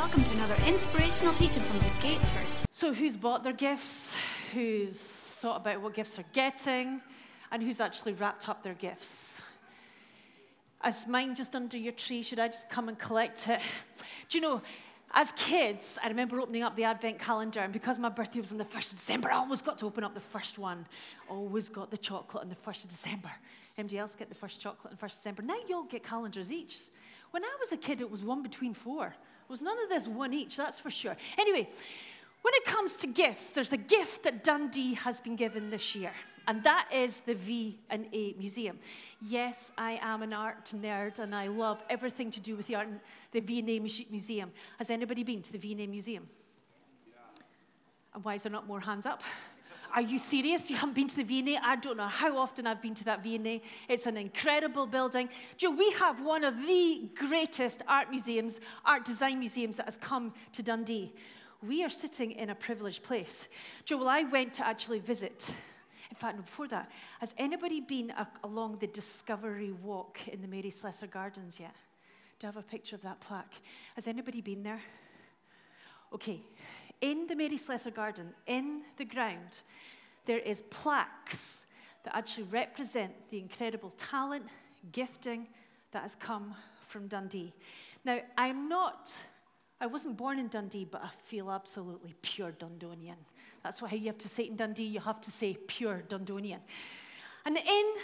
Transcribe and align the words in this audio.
Welcome 0.00 0.24
to 0.24 0.32
another 0.32 0.56
inspirational 0.66 1.34
teaching 1.34 1.62
from 1.62 1.78
the 1.78 1.90
Gate 2.00 2.20
Church. 2.20 2.46
So, 2.72 2.94
who's 2.94 3.18
bought 3.18 3.44
their 3.44 3.52
gifts? 3.52 4.16
Who's 4.54 4.98
thought 4.98 5.60
about 5.60 5.82
what 5.82 5.92
gifts 5.92 6.14
they're 6.14 6.24
getting? 6.32 7.02
And 7.52 7.62
who's 7.62 7.80
actually 7.80 8.14
wrapped 8.14 8.48
up 8.48 8.62
their 8.62 8.72
gifts? 8.72 9.42
Is 10.88 11.06
mine 11.06 11.34
just 11.34 11.54
under 11.54 11.76
your 11.76 11.92
tree? 11.92 12.22
Should 12.22 12.40
I 12.40 12.48
just 12.48 12.70
come 12.70 12.88
and 12.88 12.98
collect 12.98 13.46
it? 13.46 13.60
Do 14.30 14.38
you 14.38 14.42
know, 14.42 14.62
as 15.12 15.32
kids, 15.32 15.98
I 16.02 16.08
remember 16.08 16.40
opening 16.40 16.62
up 16.62 16.76
the 16.76 16.84
advent 16.84 17.18
calendar, 17.18 17.60
and 17.60 17.70
because 17.70 17.98
my 17.98 18.08
birthday 18.08 18.40
was 18.40 18.52
on 18.52 18.58
the 18.58 18.64
1st 18.64 18.92
of 18.92 18.98
December, 19.00 19.30
I 19.30 19.36
always 19.36 19.60
got 19.60 19.76
to 19.80 19.86
open 19.86 20.02
up 20.02 20.14
the 20.14 20.20
first 20.20 20.58
one. 20.58 20.86
Always 21.28 21.68
got 21.68 21.90
the 21.90 21.98
chocolate 21.98 22.42
on 22.42 22.48
the 22.48 22.56
1st 22.56 22.84
of 22.84 22.90
December. 22.90 23.30
Anybody 23.76 23.98
else 23.98 24.16
get 24.16 24.30
the 24.30 24.34
first 24.34 24.62
chocolate 24.62 24.92
on 24.92 24.98
the 24.98 25.06
1st 25.06 25.12
of 25.12 25.18
December? 25.18 25.42
Now 25.42 25.56
you 25.68 25.76
all 25.76 25.84
get 25.84 26.02
calendars 26.02 26.50
each. 26.50 26.84
When 27.32 27.44
I 27.44 27.54
was 27.60 27.70
a 27.72 27.76
kid, 27.76 28.00
it 28.00 28.10
was 28.10 28.24
one 28.24 28.42
between 28.42 28.72
four. 28.72 29.14
Was 29.50 29.62
none 29.62 29.82
of 29.82 29.88
this 29.88 30.06
one 30.06 30.32
each, 30.32 30.56
that's 30.56 30.78
for 30.78 30.90
sure. 30.90 31.16
Anyway, 31.36 31.68
when 32.42 32.54
it 32.54 32.64
comes 32.64 32.94
to 32.96 33.08
gifts, 33.08 33.50
there's 33.50 33.72
a 33.72 33.76
gift 33.76 34.22
that 34.22 34.44
Dundee 34.44 34.94
has 34.94 35.20
been 35.20 35.34
given 35.34 35.70
this 35.70 35.96
year, 35.96 36.12
and 36.46 36.62
that 36.62 36.88
is 36.94 37.18
the 37.26 37.34
V&A 37.34 38.34
Museum. 38.38 38.78
Yes, 39.20 39.72
I 39.76 39.98
am 40.00 40.22
an 40.22 40.32
art 40.32 40.72
nerd, 40.76 41.18
and 41.18 41.34
I 41.34 41.48
love 41.48 41.82
everything 41.90 42.30
to 42.30 42.40
do 42.40 42.54
with 42.54 42.68
the 42.68 42.76
art, 42.76 42.88
the 43.32 43.40
V&A 43.40 43.80
Museum. 43.80 44.52
Has 44.78 44.88
anybody 44.88 45.24
been 45.24 45.42
to 45.42 45.52
the 45.52 45.58
V&A 45.58 45.88
Museum? 45.88 46.28
And 48.14 48.24
why 48.24 48.36
is 48.36 48.44
there 48.44 48.52
not 48.52 48.68
more 48.68 48.80
hands 48.80 49.04
up? 49.04 49.24
Are 49.92 50.02
you 50.02 50.18
serious? 50.18 50.70
You 50.70 50.76
haven't 50.76 50.94
been 50.94 51.08
to 51.08 51.16
the 51.16 51.24
V&A? 51.24 51.58
I 51.62 51.76
don't 51.76 51.96
know 51.96 52.06
how 52.06 52.36
often 52.38 52.66
I've 52.66 52.80
been 52.80 52.94
to 52.94 53.04
that 53.04 53.22
V&A. 53.22 53.62
It's 53.88 54.06
an 54.06 54.16
incredible 54.16 54.86
building. 54.86 55.28
Joe, 55.56 55.70
we 55.70 55.90
have 55.92 56.20
one 56.20 56.44
of 56.44 56.56
the 56.66 57.10
greatest 57.16 57.82
art 57.88 58.10
museums, 58.10 58.60
art 58.84 59.04
design 59.04 59.38
museums 59.38 59.78
that 59.78 59.86
has 59.86 59.96
come 59.96 60.32
to 60.52 60.62
Dundee. 60.62 61.12
We 61.66 61.84
are 61.84 61.88
sitting 61.88 62.32
in 62.32 62.50
a 62.50 62.54
privileged 62.54 63.02
place. 63.02 63.48
Joe, 63.84 63.98
well, 63.98 64.08
I 64.08 64.22
went 64.22 64.54
to 64.54 64.66
actually 64.66 65.00
visit. 65.00 65.54
In 66.08 66.16
fact, 66.16 66.36
no, 66.36 66.42
before 66.42 66.68
that, 66.68 66.90
has 67.20 67.34
anybody 67.36 67.80
been 67.80 68.10
a- 68.10 68.28
along 68.44 68.78
the 68.78 68.86
Discovery 68.86 69.72
Walk 69.72 70.18
in 70.28 70.40
the 70.40 70.48
Mary 70.48 70.70
Slessor 70.70 71.06
Gardens 71.06 71.60
yet? 71.60 71.74
Do 72.38 72.46
I 72.46 72.48
have 72.48 72.56
a 72.56 72.62
picture 72.62 72.96
of 72.96 73.02
that 73.02 73.20
plaque? 73.20 73.54
Has 73.94 74.08
anybody 74.08 74.40
been 74.40 74.62
there? 74.62 74.80
Okay, 76.12 76.40
in 77.00 77.26
the 77.26 77.36
Mary 77.36 77.56
Slessor 77.56 77.90
Garden, 77.90 78.34
in 78.46 78.82
the 78.96 79.04
ground, 79.04 79.60
there 80.26 80.38
is 80.38 80.62
plaques 80.62 81.64
that 82.04 82.16
actually 82.16 82.44
represent 82.44 83.12
the 83.30 83.38
incredible 83.38 83.90
talent, 83.90 84.44
gifting 84.92 85.48
that 85.92 86.02
has 86.02 86.14
come 86.14 86.54
from 86.82 87.08
Dundee. 87.08 87.52
Now, 88.04 88.20
I'm 88.36 88.68
not, 88.68 89.12
I 89.80 89.86
wasn't 89.86 90.16
born 90.16 90.38
in 90.38 90.48
Dundee, 90.48 90.86
but 90.90 91.02
I 91.02 91.10
feel 91.24 91.50
absolutely 91.50 92.14
pure 92.22 92.52
Dundonian. 92.52 93.16
That's 93.62 93.82
why 93.82 93.90
you 93.90 94.06
have 94.06 94.18
to 94.18 94.28
say 94.28 94.44
in 94.44 94.56
Dundee, 94.56 94.84
you 94.84 95.00
have 95.00 95.20
to 95.20 95.30
say 95.30 95.56
pure 95.66 96.02
Dundonian. 96.08 96.60
And 97.44 97.56
in 97.56 97.94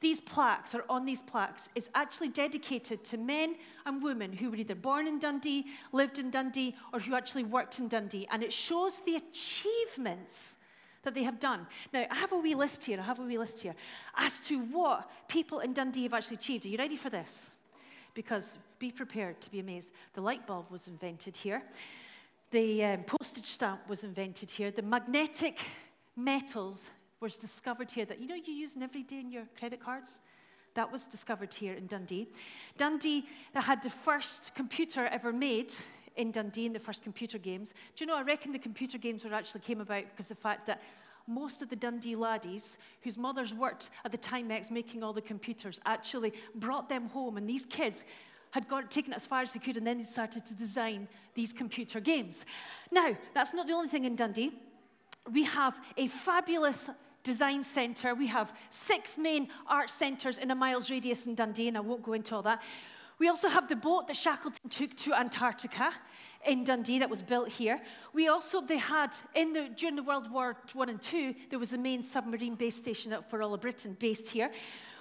these 0.00 0.20
plaques, 0.20 0.74
or 0.74 0.84
on 0.88 1.04
these 1.04 1.22
plaques, 1.22 1.68
is 1.74 1.90
actually 1.94 2.28
dedicated 2.28 3.04
to 3.04 3.16
men 3.16 3.56
and 3.84 4.02
women 4.02 4.32
who 4.32 4.50
were 4.50 4.56
either 4.56 4.76
born 4.76 5.08
in 5.08 5.18
Dundee, 5.18 5.66
lived 5.92 6.18
in 6.18 6.30
Dundee, 6.30 6.76
or 6.92 7.00
who 7.00 7.16
actually 7.16 7.44
worked 7.44 7.80
in 7.80 7.88
Dundee. 7.88 8.26
And 8.30 8.42
it 8.42 8.52
shows 8.52 9.00
the 9.00 9.16
achievements 9.16 10.56
that 11.02 11.14
they 11.14 11.24
have 11.24 11.40
done. 11.40 11.66
Now, 11.92 12.04
I 12.10 12.14
have 12.14 12.32
a 12.32 12.36
wee 12.36 12.54
list 12.54 12.84
here, 12.84 13.00
I 13.00 13.02
have 13.02 13.18
a 13.18 13.22
wee 13.22 13.38
list 13.38 13.60
here, 13.60 13.74
as 14.16 14.38
to 14.40 14.60
what 14.60 15.10
people 15.28 15.60
in 15.60 15.72
Dundee 15.72 16.04
have 16.04 16.14
actually 16.14 16.36
achieved. 16.36 16.66
Are 16.66 16.68
you 16.68 16.78
ready 16.78 16.96
for 16.96 17.10
this? 17.10 17.50
Because 18.14 18.58
be 18.78 18.92
prepared 18.92 19.40
to 19.40 19.50
be 19.50 19.58
amazed. 19.58 19.90
The 20.14 20.20
light 20.20 20.46
bulb 20.46 20.70
was 20.70 20.86
invented 20.86 21.36
here, 21.36 21.62
the 22.50 22.84
um, 22.84 23.02
postage 23.02 23.46
stamp 23.46 23.88
was 23.88 24.04
invented 24.04 24.50
here, 24.50 24.70
the 24.70 24.82
magnetic 24.82 25.58
metals 26.16 26.90
was 27.20 27.36
discovered 27.36 27.90
here 27.90 28.04
that 28.04 28.20
you 28.20 28.28
know 28.28 28.34
you 28.34 28.52
use 28.52 28.76
every 28.80 29.02
day 29.02 29.20
in 29.20 29.30
your 29.30 29.44
credit 29.58 29.80
cards. 29.80 30.20
That 30.74 30.92
was 30.92 31.06
discovered 31.06 31.52
here 31.52 31.74
in 31.74 31.86
Dundee. 31.86 32.28
Dundee 32.76 33.26
had 33.54 33.82
the 33.82 33.90
first 33.90 34.54
computer 34.54 35.06
ever 35.06 35.32
made 35.32 35.72
in 36.16 36.30
Dundee 36.30 36.66
in 36.66 36.72
the 36.72 36.78
first 36.78 37.02
computer 37.02 37.38
games. 37.38 37.74
Do 37.96 38.04
you 38.04 38.06
know, 38.06 38.16
I 38.16 38.22
reckon 38.22 38.52
the 38.52 38.58
computer 38.58 38.98
games 38.98 39.24
were 39.24 39.34
actually 39.34 39.62
came 39.62 39.80
about 39.80 40.04
because 40.10 40.28
the 40.28 40.34
fact 40.34 40.66
that 40.66 40.82
most 41.26 41.62
of 41.62 41.68
the 41.68 41.76
Dundee 41.76 42.14
laddies, 42.16 42.78
whose 43.02 43.18
mothers 43.18 43.52
worked 43.52 43.90
at 44.04 44.10
the 44.10 44.18
Timex 44.18 44.70
making 44.70 45.02
all 45.02 45.12
the 45.12 45.20
computers, 45.20 45.80
actually 45.84 46.32
brought 46.54 46.88
them 46.88 47.06
home, 47.08 47.36
and 47.36 47.48
these 47.48 47.66
kids 47.66 48.04
had 48.50 48.66
got 48.66 48.90
taken 48.90 49.12
it 49.12 49.16
as 49.16 49.26
far 49.26 49.42
as 49.42 49.52
they 49.52 49.60
could, 49.60 49.76
and 49.76 49.86
then 49.86 49.98
they 49.98 50.04
started 50.04 50.46
to 50.46 50.54
design 50.54 51.06
these 51.34 51.52
computer 51.52 52.00
games. 52.00 52.46
Now, 52.90 53.16
that's 53.34 53.52
not 53.52 53.66
the 53.66 53.74
only 53.74 53.88
thing 53.88 54.04
in 54.04 54.16
Dundee. 54.16 54.52
We 55.30 55.44
have 55.44 55.78
a 55.98 56.06
fabulous 56.08 56.88
design 57.28 57.62
centre. 57.62 58.14
We 58.14 58.28
have 58.28 58.54
six 58.70 59.18
main 59.18 59.48
art 59.66 59.90
centres 59.90 60.38
in 60.38 60.50
a 60.50 60.54
mile's 60.54 60.90
radius 60.90 61.26
in 61.26 61.34
Dundee, 61.34 61.68
and 61.68 61.76
I 61.76 61.80
won't 61.80 62.02
go 62.02 62.14
into 62.14 62.34
all 62.34 62.42
that. 62.42 62.62
We 63.18 63.28
also 63.28 63.48
have 63.48 63.68
the 63.68 63.76
boat 63.76 64.06
that 64.06 64.16
Shackleton 64.16 64.70
took 64.70 64.96
to 65.04 65.12
Antarctica 65.12 65.92
in 66.46 66.64
Dundee 66.64 67.00
that 67.00 67.10
was 67.10 67.20
built 67.20 67.50
here. 67.50 67.82
We 68.14 68.28
also, 68.28 68.62
they 68.62 68.78
had, 68.78 69.14
in 69.34 69.52
the, 69.52 69.68
during 69.76 69.94
the 69.94 70.02
World 70.02 70.30
War 70.30 70.56
One 70.72 70.88
and 70.88 71.02
Two, 71.02 71.34
there 71.50 71.58
was 71.58 71.74
a 71.74 71.78
main 71.78 72.02
submarine 72.02 72.54
base 72.54 72.76
station 72.76 73.14
for 73.28 73.42
all 73.42 73.52
of 73.52 73.60
Britain 73.60 73.94
based 74.00 74.28
here. 74.30 74.50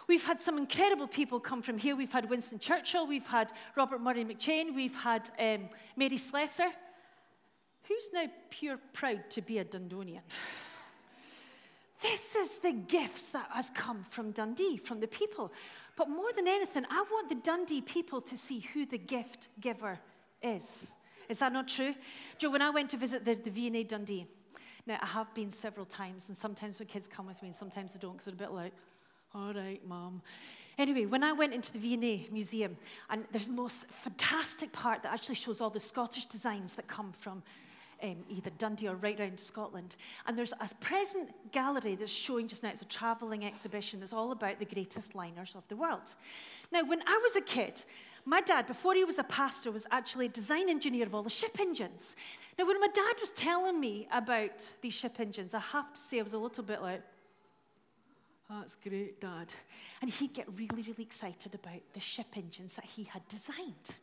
We've 0.10 0.26
had 0.26 0.42
some 0.42 0.58
incredible 0.58 1.08
people 1.08 1.40
come 1.40 1.62
from 1.62 1.78
here. 1.78 1.96
We've 1.96 2.12
had 2.12 2.30
Winston 2.30 2.60
Churchill, 2.60 3.08
we've 3.08 3.28
had 3.28 3.54
Robert 3.78 4.02
Murray 4.02 4.26
McCheyne, 4.26 4.76
we've 4.76 4.96
had 4.96 5.30
um, 5.40 5.70
Mary 5.96 6.18
Slessor. 6.18 6.72
Who's 7.88 8.10
now 8.14 8.26
pure 8.50 8.80
proud 8.92 9.30
to 9.30 9.42
be 9.42 9.60
a 9.60 9.66
Dundonian? 9.66 10.24
This 12.02 12.36
is 12.36 12.60
the 12.60 12.74
gifts 12.74 13.30
that 13.30 13.50
has 13.52 13.70
come 13.72 14.04
from 14.04 14.32
Dundee, 14.32 14.78
from 14.78 15.00
the 15.00 15.08
people. 15.08 15.52
But 15.96 16.10
more 16.10 16.32
than 16.36 16.48
anything, 16.48 16.86
I 16.90 17.04
want 17.12 17.30
the 17.30 17.36
Dundee 17.36 17.82
people 17.82 18.22
to 18.22 18.38
see 18.38 18.60
who 18.60 18.86
the 18.86 19.00
gift 19.00 19.48
giver 19.60 20.00
is. 20.44 20.94
Is 21.28 21.40
that 21.40 21.52
not 21.52 21.68
true? 21.68 21.96
Joe, 22.38 22.52
when 22.52 22.62
I 22.62 22.70
went 22.70 22.92
to 22.92 22.98
visit 22.98 23.26
the, 23.26 23.34
the 23.34 23.50
V&A 23.50 23.84
Dundee, 23.84 24.28
now 24.86 24.98
I 25.02 25.06
have 25.08 25.34
been 25.34 25.52
several 25.52 25.86
times, 25.86 26.30
and 26.30 26.38
sometimes 26.38 26.80
when 26.80 26.88
kids 26.88 27.08
come 27.08 27.26
with 27.26 27.42
me, 27.42 27.50
and 27.50 27.56
sometimes 27.56 27.94
they 27.94 28.00
don't, 28.00 28.14
because 28.14 28.26
they're 28.26 28.36
a 28.36 28.38
bit 28.38 28.52
like, 28.52 28.74
all 29.34 29.54
right, 29.54 29.86
mom. 29.86 30.22
Anyway, 30.78 31.06
when 31.06 31.24
I 31.24 31.34
went 31.34 31.54
into 31.54 31.74
the 31.74 31.80
V&A 31.80 32.32
Museum, 32.32 32.78
and 33.10 33.26
there's 33.32 33.48
the 33.48 33.54
most 33.54 33.86
fantastic 33.86 34.72
part 34.72 35.04
that 35.04 35.12
actually 35.12 35.36
shows 35.36 35.60
all 35.60 35.72
the 35.72 35.80
Scottish 35.80 36.28
designs 36.28 36.74
that 36.74 36.88
come 36.88 37.12
from 37.18 37.42
um, 38.04 38.18
either 38.30 38.50
Dundee 38.58 38.88
or 38.88 38.96
right 38.96 39.20
round 39.20 39.40
Scotland. 39.40 39.96
And 40.26 40.38
there's 40.38 40.54
a 40.54 40.76
present 40.80 41.30
gallery 41.52 41.96
that's 41.96 42.12
showing 42.12 42.48
just 42.48 42.64
now, 42.64 42.70
it's 42.70 42.82
a 42.82 42.86
travelling 42.86 43.46
exhibition 43.46 44.00
that's 44.00 44.14
all 44.14 44.32
about 44.32 44.60
the 44.60 44.66
greatest 44.66 45.16
liners 45.16 45.56
of 45.56 45.68
the 45.68 45.76
world. 45.76 46.16
Now, 46.72 46.84
when 46.84 47.02
I 47.08 47.20
was 47.24 47.36
a 47.36 47.42
kid, 47.42 47.84
my 48.26 48.42
dad, 48.42 48.68
before 48.68 48.94
he 48.94 49.06
was 49.06 49.20
a 49.20 49.24
pastor, 49.24 49.72
was 49.72 49.88
actually 49.92 50.26
a 50.26 50.30
design 50.30 50.70
engineer 50.70 51.06
of 51.06 51.16
all 51.16 51.24
the 51.24 51.30
ship 51.30 51.60
engines. 51.60 52.16
Now, 52.60 52.66
when 52.66 52.80
my 52.82 52.88
dad 52.88 53.16
was 53.22 53.32
telling 53.32 53.80
me 53.80 54.08
about 54.12 54.72
these 54.82 54.94
ship 54.94 55.20
engines, 55.20 55.54
I 55.54 55.60
have 55.60 55.94
to 55.94 56.00
say 56.00 56.20
I 56.20 56.24
was 56.24 56.34
a 56.34 56.38
little 56.38 56.64
bit 56.64 56.82
like, 56.82 57.02
that's 58.50 58.76
great, 58.76 59.20
Dad. 59.20 59.54
And 60.02 60.10
he'd 60.10 60.34
get 60.34 60.48
really, 60.56 60.82
really 60.82 61.04
excited 61.04 61.54
about 61.54 61.82
the 61.94 62.00
ship 62.00 62.28
engines 62.36 62.76
that 62.76 62.86
he 62.86 63.04
had 63.04 63.28
designed. 63.28 63.96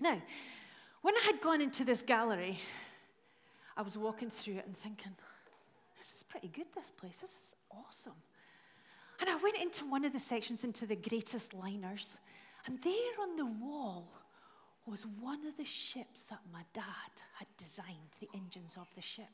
Now, 0.00 0.20
when 1.02 1.14
I 1.16 1.20
had 1.26 1.40
gone 1.40 1.60
into 1.60 1.84
this 1.84 2.02
gallery, 2.02 2.58
I 3.76 3.82
was 3.82 3.96
walking 3.96 4.30
through 4.30 4.56
it 4.56 4.66
and 4.66 4.76
thinking, 4.76 5.12
this 5.98 6.14
is 6.14 6.22
pretty 6.22 6.48
good, 6.48 6.66
this 6.74 6.90
place. 6.90 7.20
This 7.20 7.30
is 7.30 7.56
awesome. 7.70 8.20
And 9.20 9.30
I 9.30 9.36
went 9.36 9.56
into 9.56 9.84
one 9.86 10.04
of 10.04 10.12
the 10.12 10.20
sections 10.20 10.64
into 10.64 10.86
the 10.86 10.96
greatest 10.96 11.54
liners, 11.54 12.18
and 12.66 12.80
there 12.82 13.12
on 13.20 13.36
the 13.36 13.46
wall 13.46 14.08
was 14.84 15.06
one 15.20 15.46
of 15.46 15.56
the 15.56 15.64
ships 15.64 16.26
that 16.26 16.40
my 16.52 16.62
dad 16.74 16.84
had 17.38 17.46
designed, 17.56 18.10
the 18.20 18.28
engines 18.34 18.76
of 18.76 18.92
the 18.96 19.00
ship. 19.00 19.30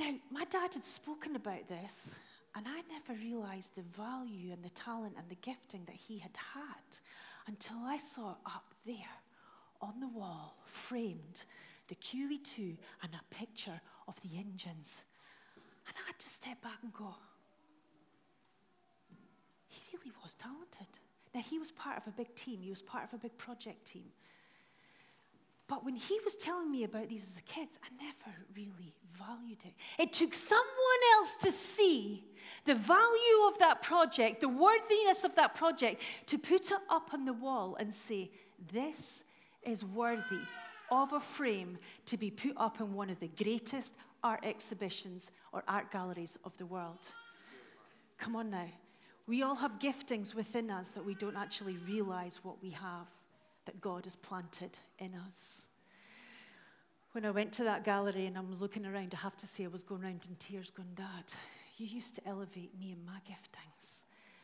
Now, 0.00 0.14
my 0.30 0.44
dad 0.46 0.74
had 0.74 0.84
spoken 0.84 1.36
about 1.36 1.68
this, 1.68 2.16
and 2.56 2.66
I 2.66 2.82
never 2.90 3.20
realized 3.20 3.76
the 3.76 3.82
value 3.82 4.52
and 4.52 4.64
the 4.64 4.70
talent 4.70 5.14
and 5.16 5.28
the 5.28 5.36
gifting 5.36 5.84
that 5.86 5.94
he 5.94 6.18
had 6.18 6.36
had 6.54 6.98
until 7.46 7.78
I 7.84 7.98
saw 7.98 8.30
up 8.44 8.74
there 8.84 8.94
on 9.80 10.00
the 10.00 10.08
wall, 10.08 10.56
framed, 10.64 11.44
the 11.90 11.96
QE2 11.96 12.76
and 13.02 13.12
a 13.14 13.34
picture 13.34 13.80
of 14.08 14.18
the 14.22 14.38
engines. 14.38 15.02
And 15.86 15.96
I 16.02 16.06
had 16.06 16.18
to 16.20 16.28
step 16.28 16.62
back 16.62 16.78
and 16.82 16.92
go, 16.92 17.14
he 19.66 19.96
really 19.96 20.12
was 20.22 20.34
talented. 20.34 20.86
Now, 21.34 21.40
he 21.40 21.58
was 21.58 21.72
part 21.72 21.96
of 21.98 22.06
a 22.06 22.10
big 22.10 22.34
team, 22.34 22.60
he 22.62 22.70
was 22.70 22.80
part 22.80 23.04
of 23.04 23.12
a 23.12 23.18
big 23.18 23.36
project 23.36 23.84
team. 23.86 24.06
But 25.66 25.84
when 25.84 25.94
he 25.94 26.18
was 26.24 26.34
telling 26.34 26.70
me 26.70 26.82
about 26.84 27.08
these 27.08 27.22
as 27.22 27.36
a 27.36 27.42
kid, 27.42 27.68
I 27.82 27.88
never 28.02 28.36
really 28.56 28.94
valued 29.16 29.58
it. 29.64 29.74
It 30.00 30.12
took 30.12 30.34
someone 30.34 30.66
else 31.16 31.36
to 31.42 31.52
see 31.52 32.24
the 32.64 32.74
value 32.74 33.46
of 33.48 33.58
that 33.58 33.80
project, 33.82 34.40
the 34.40 34.48
worthiness 34.48 35.22
of 35.22 35.36
that 35.36 35.54
project, 35.54 36.02
to 36.26 36.38
put 36.38 36.72
it 36.72 36.78
up 36.88 37.14
on 37.14 37.24
the 37.24 37.32
wall 37.32 37.76
and 37.78 37.92
say, 37.94 38.30
This 38.72 39.22
is 39.62 39.84
worthy 39.84 40.40
of 40.90 41.12
a 41.12 41.20
frame 41.20 41.78
to 42.06 42.16
be 42.16 42.30
put 42.30 42.52
up 42.56 42.80
in 42.80 42.94
one 42.94 43.10
of 43.10 43.20
the 43.20 43.28
greatest 43.28 43.94
art 44.22 44.44
exhibitions 44.44 45.30
or 45.52 45.62
art 45.68 45.90
galleries 45.90 46.38
of 46.44 46.56
the 46.58 46.66
world. 46.66 47.12
Come 48.18 48.36
on 48.36 48.50
now. 48.50 48.68
We 49.26 49.42
all 49.42 49.54
have 49.54 49.78
giftings 49.78 50.34
within 50.34 50.70
us 50.70 50.92
that 50.92 51.04
we 51.04 51.14
don't 51.14 51.36
actually 51.36 51.76
realize 51.86 52.40
what 52.42 52.62
we 52.62 52.70
have, 52.70 53.08
that 53.64 53.80
God 53.80 54.04
has 54.04 54.16
planted 54.16 54.78
in 54.98 55.14
us. 55.28 55.66
When 57.12 57.24
I 57.24 57.30
went 57.30 57.52
to 57.54 57.64
that 57.64 57.84
gallery 57.84 58.26
and 58.26 58.36
I'm 58.36 58.58
looking 58.60 58.86
around, 58.86 59.14
I 59.14 59.22
have 59.22 59.36
to 59.38 59.46
say 59.46 59.64
I 59.64 59.68
was 59.68 59.82
going 59.82 60.02
around 60.02 60.26
in 60.28 60.36
tears, 60.36 60.70
going, 60.70 60.94
Dad, 60.94 61.24
you 61.76 61.86
used 61.86 62.14
to 62.16 62.28
elevate 62.28 62.78
me 62.78 62.92
and 62.92 63.04
my 63.06 63.18
giftings. 63.28 64.02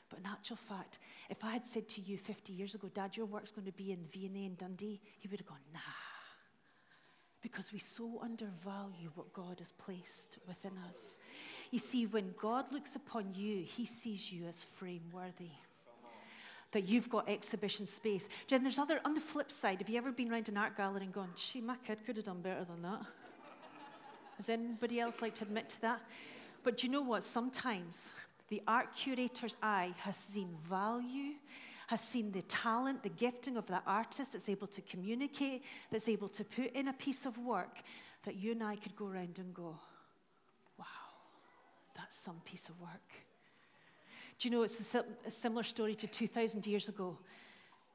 But 0.09 0.21
in 0.21 0.27
actual 0.27 0.57
fact, 0.57 0.99
if 1.31 1.43
I 1.45 1.51
had 1.51 1.67
said 1.67 1.89
to 1.91 2.01
you 2.01 2.17
50 2.17 2.53
years 2.53 2.75
ago, 2.75 2.89
Dad, 2.93 3.17
your 3.17 3.27
work's 3.27 3.51
going 3.51 3.67
to 3.67 3.73
be 3.73 3.93
in 3.93 3.99
V&A 4.13 4.49
Dundee, 4.51 5.01
he 5.19 5.29
would 5.29 5.41
have 5.41 5.49
gone, 5.49 5.59
nah. 5.73 6.16
Because 7.47 7.73
we 7.73 7.79
so 7.79 8.19
undervalue 8.25 9.13
what 9.15 9.33
God 9.33 9.61
has 9.61 9.71
placed 9.71 10.39
within 10.49 10.73
us. 10.89 11.17
You 11.71 11.79
see, 11.79 12.05
when 12.05 12.35
God 12.41 12.73
looks 12.73 12.97
upon 12.97 13.35
you, 13.37 13.63
he 13.63 13.87
sees 13.87 14.33
you 14.33 14.49
as 14.49 14.65
frame 14.65 15.05
worthy 15.13 15.53
that 16.73 16.89
you've 16.89 17.09
got 17.09 17.29
exhibition 17.29 17.87
space. 17.87 18.29
Jen, 18.49 18.63
there's 18.63 18.81
other, 18.81 18.99
on 19.05 19.15
the 19.15 19.21
flip 19.21 19.53
side, 19.53 19.79
have 19.79 19.89
you 19.89 19.97
ever 19.97 20.11
been 20.11 20.33
around 20.33 20.49
an 20.49 20.57
art 20.57 20.77
gallery 20.77 21.05
and 21.05 21.13
gone, 21.13 21.31
gee, 21.37 21.61
my 21.61 21.77
kid 21.87 21.99
could 22.05 22.17
have 22.17 22.25
done 22.25 22.41
better 22.41 22.65
than 22.65 22.83
that? 22.83 23.03
Has 24.39 24.49
anybody 24.49 24.99
else 24.99 25.23
like 25.23 25.37
to 25.37 25.45
admit 25.45 25.69
to 25.69 25.81
that? 25.83 26.01
But 26.65 26.79
do 26.79 26.89
you 26.89 26.93
know 26.93 27.03
what? 27.03 27.23
Sometimes 27.23 28.13
the 28.49 28.61
art 28.67 28.89
curator's 28.93 29.55
eye 29.63 29.95
has 29.99 30.17
seen 30.17 30.49
value, 30.69 31.35
has 31.87 32.01
seen 32.01 32.33
the 32.33 32.43
talent, 32.43 33.03
the 33.03 33.09
gifting 33.09 33.57
of 33.57 33.67
that 33.69 33.83
artist 33.87 34.33
that's 34.33 34.49
able 34.49 34.67
to 34.67 34.81
communicate, 34.83 35.63
that's 35.91 36.09
able 36.09 36.29
to 36.29 36.45
put 36.45 36.73
in 36.73 36.89
a 36.89 36.93
piece 36.93 37.27
of 37.27 37.39
work 37.39 37.79
that 38.25 38.37
you 38.37 38.53
and 38.53 38.63
I 38.63 38.77
could 38.77 38.97
go 38.97 39.07
around 39.07 39.39
and 39.39 39.55
go, 39.55 39.79
wow, 40.79 40.85
that's 41.97 42.17
some 42.17 42.41
piece 42.45 42.69
of 42.69 42.81
work. 42.81 43.13
Do 44.39 44.49
you 44.49 44.55
know 44.55 44.65
it's 44.65 44.95
a, 44.95 45.05
a 45.25 45.31
similar 45.31 45.63
story 45.63 45.95
to 45.95 46.07
2,000 46.07 46.67
years 46.67 46.89
ago? 46.89 47.19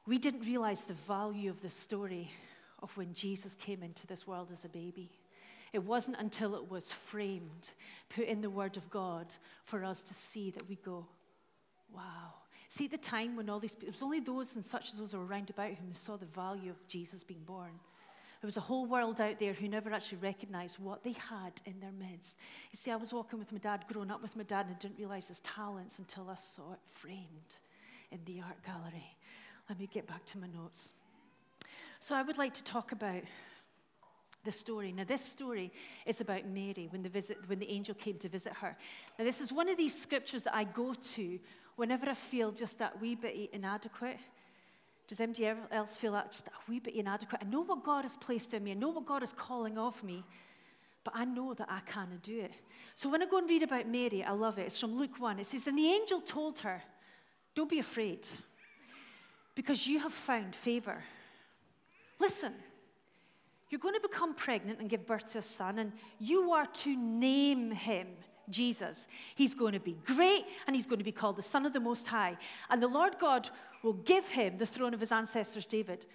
We 0.06 0.18
didn't 0.18 0.40
realize 0.40 0.82
the 0.82 0.94
value 0.94 1.50
of 1.50 1.60
the 1.60 1.70
story 1.70 2.30
of 2.82 2.96
when 2.96 3.14
Jesus 3.14 3.54
came 3.54 3.82
into 3.82 4.06
this 4.06 4.26
world 4.26 4.48
as 4.50 4.64
a 4.64 4.68
baby. 4.68 5.10
It 5.72 5.84
wasn't 5.84 6.16
until 6.18 6.56
it 6.56 6.70
was 6.70 6.90
framed, 6.90 7.70
put 8.08 8.26
in 8.26 8.40
the 8.40 8.50
Word 8.50 8.76
of 8.76 8.90
God, 8.90 9.34
for 9.64 9.84
us 9.84 10.02
to 10.02 10.14
see 10.14 10.50
that 10.50 10.68
we 10.68 10.76
go, 10.76 11.06
wow. 11.94 12.34
See, 12.72 12.86
the 12.86 12.96
time 12.96 13.36
when 13.36 13.50
all 13.50 13.60
these 13.60 13.74
people, 13.74 13.88
it 13.88 13.92
was 13.92 14.00
only 14.00 14.20
those 14.20 14.56
and 14.56 14.64
such 14.64 14.94
as 14.94 14.98
those 14.98 15.12
who 15.12 15.18
were 15.18 15.26
around 15.26 15.50
about 15.50 15.72
whom 15.72 15.92
saw 15.92 16.16
the 16.16 16.24
value 16.24 16.70
of 16.70 16.88
Jesus 16.88 17.22
being 17.22 17.42
born. 17.44 17.72
There 18.40 18.46
was 18.46 18.56
a 18.56 18.60
whole 18.60 18.86
world 18.86 19.20
out 19.20 19.38
there 19.38 19.52
who 19.52 19.68
never 19.68 19.92
actually 19.92 20.16
recognized 20.22 20.78
what 20.78 21.04
they 21.04 21.12
had 21.12 21.52
in 21.66 21.78
their 21.80 21.92
midst. 21.92 22.38
You 22.70 22.78
see, 22.78 22.90
I 22.90 22.96
was 22.96 23.12
walking 23.12 23.38
with 23.38 23.52
my 23.52 23.58
dad, 23.58 23.84
growing 23.92 24.10
up 24.10 24.22
with 24.22 24.36
my 24.36 24.42
dad, 24.44 24.64
and 24.64 24.74
I 24.74 24.78
didn't 24.78 24.96
realize 24.96 25.28
his 25.28 25.40
talents 25.40 25.98
until 25.98 26.30
I 26.30 26.34
saw 26.34 26.72
it 26.72 26.78
framed 26.82 27.58
in 28.10 28.20
the 28.24 28.40
art 28.40 28.64
gallery. 28.64 29.18
Let 29.68 29.78
me 29.78 29.86
get 29.92 30.06
back 30.06 30.24
to 30.24 30.38
my 30.38 30.46
notes. 30.46 30.94
So, 31.98 32.16
I 32.16 32.22
would 32.22 32.38
like 32.38 32.54
to 32.54 32.64
talk 32.64 32.92
about 32.92 33.22
the 34.44 34.50
story. 34.50 34.92
Now, 34.92 35.04
this 35.04 35.22
story 35.22 35.74
is 36.06 36.22
about 36.22 36.46
Mary 36.46 36.88
when 36.88 37.02
the, 37.02 37.10
visit, 37.10 37.36
when 37.48 37.58
the 37.58 37.70
angel 37.70 37.94
came 37.94 38.16
to 38.20 38.30
visit 38.30 38.54
her. 38.54 38.78
Now, 39.18 39.26
this 39.26 39.42
is 39.42 39.52
one 39.52 39.68
of 39.68 39.76
these 39.76 39.94
scriptures 39.94 40.42
that 40.44 40.56
I 40.56 40.64
go 40.64 40.94
to 40.94 41.38
whenever 41.76 42.08
I 42.08 42.14
feel 42.14 42.50
just 42.50 42.78
that 42.78 43.00
wee 43.00 43.14
bit 43.14 43.50
inadequate. 43.52 44.18
Does 45.08 45.20
anybody 45.20 45.52
else 45.70 45.96
feel 45.96 46.12
that 46.12 46.32
just 46.32 46.48
a 46.48 46.50
wee 46.68 46.78
bit 46.78 46.94
inadequate? 46.94 47.42
I 47.44 47.48
know 47.48 47.62
what 47.62 47.82
God 47.84 48.02
has 48.02 48.16
placed 48.16 48.54
in 48.54 48.64
me, 48.64 48.70
I 48.72 48.74
know 48.74 48.90
what 48.90 49.06
God 49.06 49.22
is 49.22 49.32
calling 49.32 49.78
of 49.78 50.02
me, 50.02 50.22
but 51.04 51.14
I 51.16 51.24
know 51.24 51.54
that 51.54 51.68
I 51.70 51.80
can't 51.80 52.22
do 52.22 52.40
it. 52.40 52.52
So 52.94 53.08
when 53.10 53.22
I 53.22 53.26
go 53.26 53.38
and 53.38 53.48
read 53.48 53.62
about 53.62 53.88
Mary, 53.88 54.22
I 54.22 54.32
love 54.32 54.58
it. 54.58 54.66
It's 54.66 54.80
from 54.80 54.98
Luke 54.98 55.18
1. 55.18 55.40
It 55.40 55.46
says, 55.46 55.66
And 55.66 55.78
the 55.78 55.88
angel 55.88 56.20
told 56.20 56.60
her, 56.60 56.82
Don't 57.54 57.68
be 57.68 57.78
afraid, 57.78 58.26
because 59.54 59.86
you 59.86 59.98
have 59.98 60.12
found 60.12 60.54
favor. 60.54 61.02
Listen, 62.20 62.52
you're 63.68 63.80
going 63.80 63.94
to 63.94 64.00
become 64.00 64.34
pregnant 64.34 64.78
and 64.80 64.88
give 64.88 65.06
birth 65.06 65.32
to 65.32 65.38
a 65.38 65.42
son, 65.42 65.78
and 65.78 65.92
you 66.18 66.52
are 66.52 66.66
to 66.66 66.96
name 66.96 67.70
him 67.70 68.06
Jesus. 68.48 69.06
He's 69.34 69.54
going 69.54 69.72
to 69.72 69.80
be 69.80 69.96
great, 70.04 70.44
and 70.66 70.76
he's 70.76 70.86
going 70.86 70.98
to 70.98 71.04
be 71.04 71.12
called 71.12 71.36
the 71.36 71.42
Son 71.42 71.66
of 71.66 71.72
the 71.72 71.80
Most 71.80 72.08
High. 72.08 72.36
And 72.70 72.82
the 72.82 72.88
Lord 72.88 73.18
God 73.18 73.48
will 73.82 73.94
give 73.94 74.26
him 74.28 74.58
the 74.58 74.66
throne 74.66 74.94
of 74.94 75.00
his 75.00 75.12
ancestors, 75.12 75.66
David. 75.66 76.06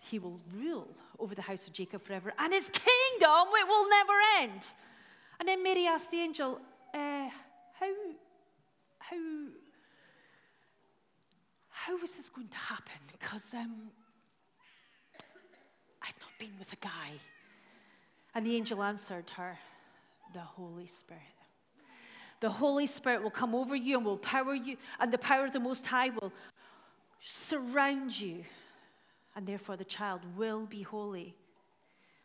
He 0.00 0.18
will 0.18 0.40
rule 0.56 0.94
over 1.18 1.34
the 1.34 1.42
house 1.42 1.66
of 1.66 1.72
Jacob 1.72 2.02
forever, 2.02 2.32
and 2.38 2.52
his 2.52 2.68
kingdom 2.68 3.46
it 3.52 3.68
will 3.68 3.88
never 3.88 4.12
end. 4.40 4.66
And 5.40 5.48
then 5.48 5.62
Mary 5.62 5.86
asked 5.86 6.10
the 6.10 6.20
angel, 6.20 6.60
uh, 6.92 7.28
"How, 7.80 7.92
how, 8.98 9.16
how 11.70 11.96
is 11.98 12.16
this 12.16 12.28
going 12.28 12.48
to 12.48 12.58
happen? 12.58 13.00
Because 13.10 13.54
um, 13.54 13.90
I've 16.02 16.18
not 16.20 16.30
been 16.38 16.58
with 16.58 16.72
a 16.72 16.76
guy." 16.76 17.12
And 18.34 18.44
the 18.44 18.56
angel 18.56 18.82
answered 18.82 19.30
her, 19.30 19.58
"The 20.32 20.40
Holy 20.40 20.86
Spirit." 20.86 21.22
The 22.40 22.50
Holy 22.50 22.86
Spirit 22.86 23.22
will 23.22 23.30
come 23.30 23.54
over 23.54 23.74
you 23.74 23.96
and 23.96 24.04
will 24.04 24.18
power 24.18 24.54
you, 24.54 24.76
and 25.00 25.12
the 25.12 25.18
power 25.18 25.44
of 25.44 25.52
the 25.52 25.60
Most 25.60 25.86
High 25.86 26.10
will 26.10 26.32
surround 27.20 28.18
you. 28.18 28.44
And 29.36 29.46
therefore, 29.46 29.76
the 29.76 29.84
child 29.84 30.20
will 30.36 30.66
be 30.66 30.82
holy 30.82 31.34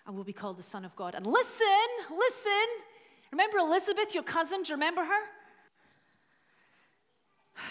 and 0.05 0.15
will 0.15 0.23
be 0.23 0.33
called 0.33 0.57
the 0.57 0.63
Son 0.63 0.85
of 0.85 0.95
God. 0.95 1.15
And 1.15 1.25
listen, 1.25 1.67
listen. 2.15 2.51
Remember 3.31 3.57
Elizabeth, 3.57 4.13
your 4.13 4.23
cousin? 4.23 4.63
Do 4.63 4.69
you 4.69 4.75
remember 4.75 5.03
her? 5.03 5.21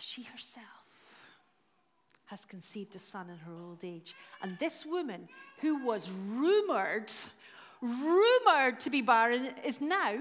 She 0.00 0.22
herself 0.22 0.66
has 2.26 2.44
conceived 2.44 2.94
a 2.94 2.98
son 2.98 3.30
in 3.30 3.38
her 3.38 3.52
old 3.52 3.82
age. 3.82 4.14
And 4.42 4.58
this 4.58 4.84
woman, 4.84 5.28
who 5.60 5.84
was 5.84 6.10
rumored, 6.10 7.10
rumored 7.80 8.80
to 8.80 8.90
be 8.90 9.00
barren, 9.00 9.48
is 9.64 9.80
now 9.80 10.18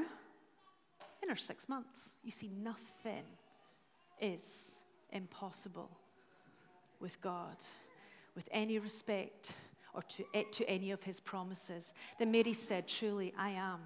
in 1.28 1.30
her 1.30 1.36
six 1.36 1.68
months. 1.68 2.12
You 2.24 2.32
see, 2.32 2.50
nothing 2.58 3.24
is 4.22 4.78
impossible 5.12 5.92
with 7.00 7.20
God, 7.22 7.58
with 8.34 8.48
any 8.52 8.80
respect 8.80 9.52
or 9.94 10.02
to, 10.04 10.24
eh, 10.34 10.44
to 10.54 10.70
any 10.70 10.92
of 10.92 11.04
his 11.04 11.20
promises. 11.20 11.94
Then 12.18 12.32
Mary 12.32 12.54
said, 12.54 12.88
Truly, 12.88 13.34
I 13.38 13.50
am 13.50 13.82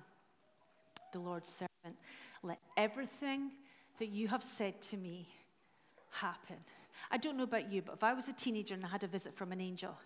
the 1.13 1.19
Lord's 1.19 1.50
servant. 1.50 2.00
Let 2.43 2.60
everything 2.77 3.51
that 3.98 4.10
you 4.10 4.27
have 4.27 4.43
said 4.43 4.79
to 4.83 4.98
me 4.98 5.27
happen. 6.12 6.57
I 7.10 7.17
don't 7.17 7.38
know 7.38 7.43
about 7.43 7.71
you, 7.71 7.81
but 7.81 7.95
if 7.95 8.03
I 8.03 8.13
was 8.13 8.27
a 8.27 8.33
teenager 8.33 8.75
and 8.75 8.86
I 8.86 8.89
had 8.89 9.03
a 9.03 9.07
visit 9.07 9.36
from 9.36 9.51
an 9.51 9.60
angel, 9.60 9.98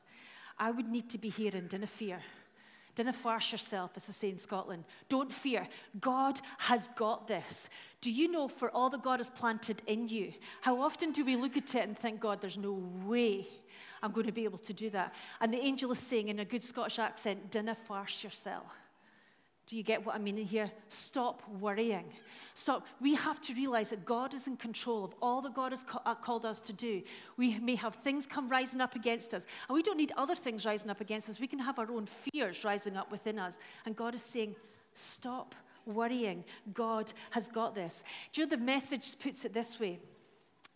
I 0.57 0.71
would 0.71 0.87
need 0.87 1.09
to 1.09 1.17
be 1.17 1.29
hearing, 1.29 1.67
Dinna 1.67 1.87
fear. 1.87 2.21
Dinna 2.95 3.13
farce 3.13 3.51
yourself, 3.51 3.91
as 3.95 4.09
I 4.09 4.13
say 4.13 4.29
in 4.29 4.37
Scotland. 4.37 4.85
Don't 5.09 5.31
fear. 5.31 5.67
God 5.99 6.39
has 6.57 6.87
got 6.95 7.27
this. 7.27 7.69
Do 8.01 8.11
you 8.11 8.31
know 8.31 8.47
for 8.47 8.69
all 8.71 8.89
that 8.89 9.03
God 9.03 9.19
has 9.19 9.29
planted 9.29 9.81
in 9.85 10.07
you, 10.07 10.33
how 10.61 10.81
often 10.81 11.11
do 11.11 11.25
we 11.25 11.35
look 11.35 11.57
at 11.57 11.75
it 11.75 11.83
and 11.83 11.97
think, 11.97 12.19
God, 12.19 12.39
there's 12.39 12.57
no 12.57 12.73
way 13.05 13.47
I'm 14.01 14.11
going 14.11 14.27
to 14.27 14.31
be 14.31 14.45
able 14.45 14.59
to 14.59 14.73
do 14.73 14.89
that? 14.91 15.13
And 15.41 15.53
the 15.53 15.59
angel 15.59 15.91
is 15.91 15.99
saying 15.99 16.29
in 16.29 16.39
a 16.39 16.45
good 16.45 16.63
Scottish 16.63 16.99
accent, 16.99 17.51
Dinna 17.51 17.75
farce 17.75 18.23
yourself. 18.23 18.71
Do 19.67 19.75
you 19.75 19.83
get 19.83 20.05
what 20.05 20.15
I 20.15 20.19
mean 20.19 20.37
here? 20.37 20.71
Stop 20.89 21.41
worrying. 21.59 22.05
Stop. 22.53 22.85
We 23.01 23.15
have 23.15 23.41
to 23.41 23.53
realize 23.53 23.89
that 23.89 24.05
God 24.05 24.33
is 24.33 24.47
in 24.47 24.57
control 24.57 25.03
of 25.03 25.13
all 25.21 25.41
that 25.41 25.53
God 25.53 25.71
has 25.71 25.83
uh, 26.05 26.15
called 26.15 26.45
us 26.45 26.59
to 26.61 26.73
do. 26.73 27.01
We 27.35 27.59
may 27.59 27.75
have 27.75 27.95
things 27.95 28.25
come 28.25 28.47
rising 28.47 28.79
up 28.79 28.95
against 28.95 29.33
us, 29.33 29.45
and 29.67 29.75
we 29.75 29.83
don't 29.83 29.97
need 29.97 30.13
other 30.15 30.35
things 30.35 30.65
rising 30.65 30.89
up 30.89 31.01
against 31.01 31.29
us. 31.29 31.39
We 31.39 31.47
can 31.47 31.59
have 31.59 31.79
our 31.79 31.91
own 31.91 32.05
fears 32.05 32.63
rising 32.63 32.95
up 32.95 33.11
within 33.11 33.39
us. 33.39 33.59
And 33.85 33.95
God 33.95 34.15
is 34.15 34.21
saying, 34.21 34.55
Stop 34.93 35.53
worrying. 35.85 36.45
God 36.73 37.11
has 37.31 37.47
got 37.47 37.75
this. 37.75 38.03
Do 38.31 38.41
you 38.41 38.47
know 38.47 38.51
the 38.51 38.63
message 38.63 39.19
puts 39.19 39.43
it 39.45 39.53
this 39.53 39.79
way 39.79 39.99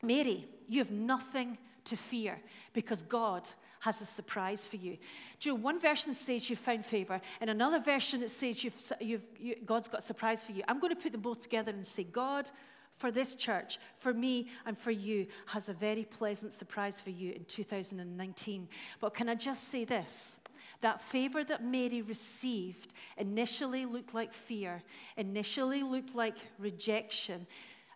Mary, 0.02 0.46
you 0.68 0.80
have 0.80 0.92
nothing 0.92 1.58
to 1.86 1.98
fear 1.98 2.40
because 2.74 3.02
God 3.04 3.48
has 3.80 4.02
a 4.02 4.06
surprise 4.06 4.68
for 4.68 4.76
you. 4.76 4.98
Know, 5.46 5.56
one 5.56 5.80
version 5.80 6.14
says 6.14 6.50
you've 6.50 6.60
found 6.60 6.86
favor, 6.86 7.22
and 7.42 7.50
another 7.50 7.80
version 7.80 8.22
it 8.22 8.32
says 8.32 8.64
you've, 8.64 8.92
you've, 9.00 9.26
you, 9.40 9.56
God's 9.66 9.88
got 9.88 10.00
a 10.00 10.04
surprise 10.04 10.44
for 10.44 10.52
you. 10.52 10.64
I'm 10.68 10.80
going 10.80 10.96
to 10.96 11.02
put 11.02 11.12
them 11.12 11.22
both 11.22 11.42
together 11.42 11.72
and 11.72 11.86
say, 11.86 12.04
God, 12.04 12.52
for 12.94 13.12
this 13.12 13.36
church, 13.36 13.80
for 13.96 14.14
me, 14.14 14.50
and 14.66 14.78
for 14.78 14.92
you, 14.92 15.28
has 15.46 15.70
a 15.70 15.74
very 15.74 16.04
pleasant 16.04 16.52
surprise 16.52 17.00
for 17.00 17.12
you 17.12 17.32
in 17.32 17.46
2019. 17.46 18.68
But 19.00 19.14
can 19.14 19.30
I 19.30 19.36
just 19.36 19.70
say 19.70 19.86
this? 19.86 20.38
That 20.82 21.02
favor 21.02 21.44
that 21.44 21.64
Mary 21.64 22.02
received 22.02 22.94
initially 23.18 23.86
looked 23.86 24.14
like 24.14 24.34
fear, 24.34 24.82
initially 25.18 25.84
looked 25.84 26.16
like 26.16 26.38
rejection, 26.58 27.48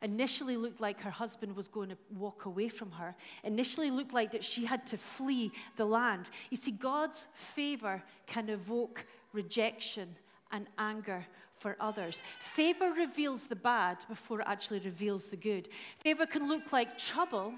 initially 0.03 0.57
looked 0.57 0.81
like 0.81 0.99
her 1.01 1.09
husband 1.09 1.55
was 1.55 1.67
going 1.67 1.89
to 1.89 1.97
walk 2.13 2.45
away 2.45 2.67
from 2.67 2.91
her, 2.91 3.15
initially 3.43 3.89
looked 3.89 4.13
like 4.13 4.31
that 4.31 4.43
she 4.43 4.65
had 4.65 4.85
to 4.87 4.97
flee 4.97 5.51
the 5.77 5.85
land. 5.85 6.29
You 6.49 6.57
see, 6.57 6.71
God's 6.71 7.27
favor 7.33 8.03
can 8.27 8.49
evoke 8.49 9.05
rejection 9.31 10.15
and 10.51 10.67
anger 10.77 11.25
for 11.53 11.75
others. 11.79 12.21
Favor 12.39 12.91
reveals 12.91 13.47
the 13.47 13.55
bad 13.55 14.05
before 14.09 14.41
it 14.41 14.47
actually 14.47 14.79
reveals 14.79 15.27
the 15.27 15.37
good. 15.37 15.69
Favor 15.99 16.25
can 16.25 16.47
look 16.47 16.73
like 16.73 16.97
trouble 16.97 17.53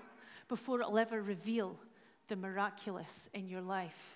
before 0.47 0.79
it'll 0.79 0.97
ever 0.97 1.21
reveal 1.21 1.75
the 2.27 2.35
miraculous 2.35 3.29
in 3.33 3.47
your 3.47 3.61
life. 3.61 4.15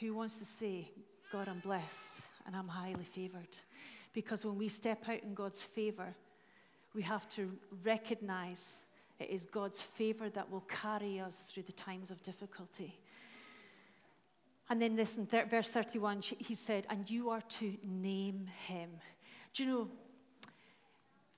Who 0.00 0.14
wants 0.14 0.38
to 0.38 0.44
say, 0.44 0.90
God, 1.32 1.48
I'm 1.48 1.60
blessed 1.60 2.20
and 2.46 2.54
I'm 2.54 2.68
highly 2.68 3.04
favored? 3.04 3.58
Because 4.12 4.44
when 4.44 4.56
we 4.56 4.68
step 4.68 5.08
out 5.08 5.22
in 5.22 5.34
God's 5.34 5.62
favor, 5.62 6.14
we 6.96 7.02
have 7.02 7.28
to 7.28 7.52
recognize 7.84 8.80
it 9.20 9.28
is 9.30 9.44
God's 9.44 9.82
favor 9.82 10.30
that 10.30 10.50
will 10.50 10.62
carry 10.62 11.20
us 11.20 11.42
through 11.42 11.64
the 11.64 11.72
times 11.72 12.10
of 12.10 12.22
difficulty. 12.22 12.98
And 14.68 14.80
then 14.80 14.96
this 14.96 15.16
in 15.16 15.26
verse 15.26 15.70
31, 15.70 16.22
he 16.38 16.54
said, 16.54 16.86
And 16.88 17.08
you 17.08 17.30
are 17.30 17.42
to 17.42 17.76
name 17.84 18.48
him. 18.66 18.90
Do 19.54 19.62
you 19.62 19.70
know, 19.70 19.88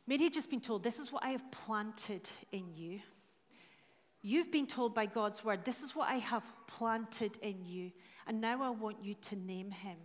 Mary 0.07 0.25
had 0.25 0.33
just 0.33 0.49
been 0.49 0.61
told, 0.61 0.83
This 0.83 0.99
is 0.99 1.13
what 1.13 1.25
I 1.25 1.31
have 1.31 1.51
planted 1.51 2.31
in 2.53 2.65
you. 2.75 3.01
You've 4.23 4.51
been 4.51 4.67
told 4.67 4.95
by 4.95 5.07
God's 5.07 5.45
word, 5.45 5.65
This 5.65 5.83
is 5.83 5.95
what 5.95 6.09
I 6.09 6.17
have 6.17 6.45
planted 6.67 7.37
in 7.43 7.65
you. 7.65 7.91
And 8.27 8.41
now 8.41 8.63
I 8.63 8.71
want 8.71 9.03
you 9.03 9.15
to 9.15 9.37
name 9.37 9.73
him. 9.73 9.97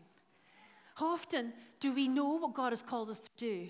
How 0.96 1.14
often 1.14 1.54
do 1.80 1.94
we 1.94 2.08
know 2.08 2.38
what 2.38 2.54
God 2.54 2.72
has 2.72 2.82
called 2.82 3.10
us 3.10 3.20
to 3.20 3.30
do? 3.38 3.68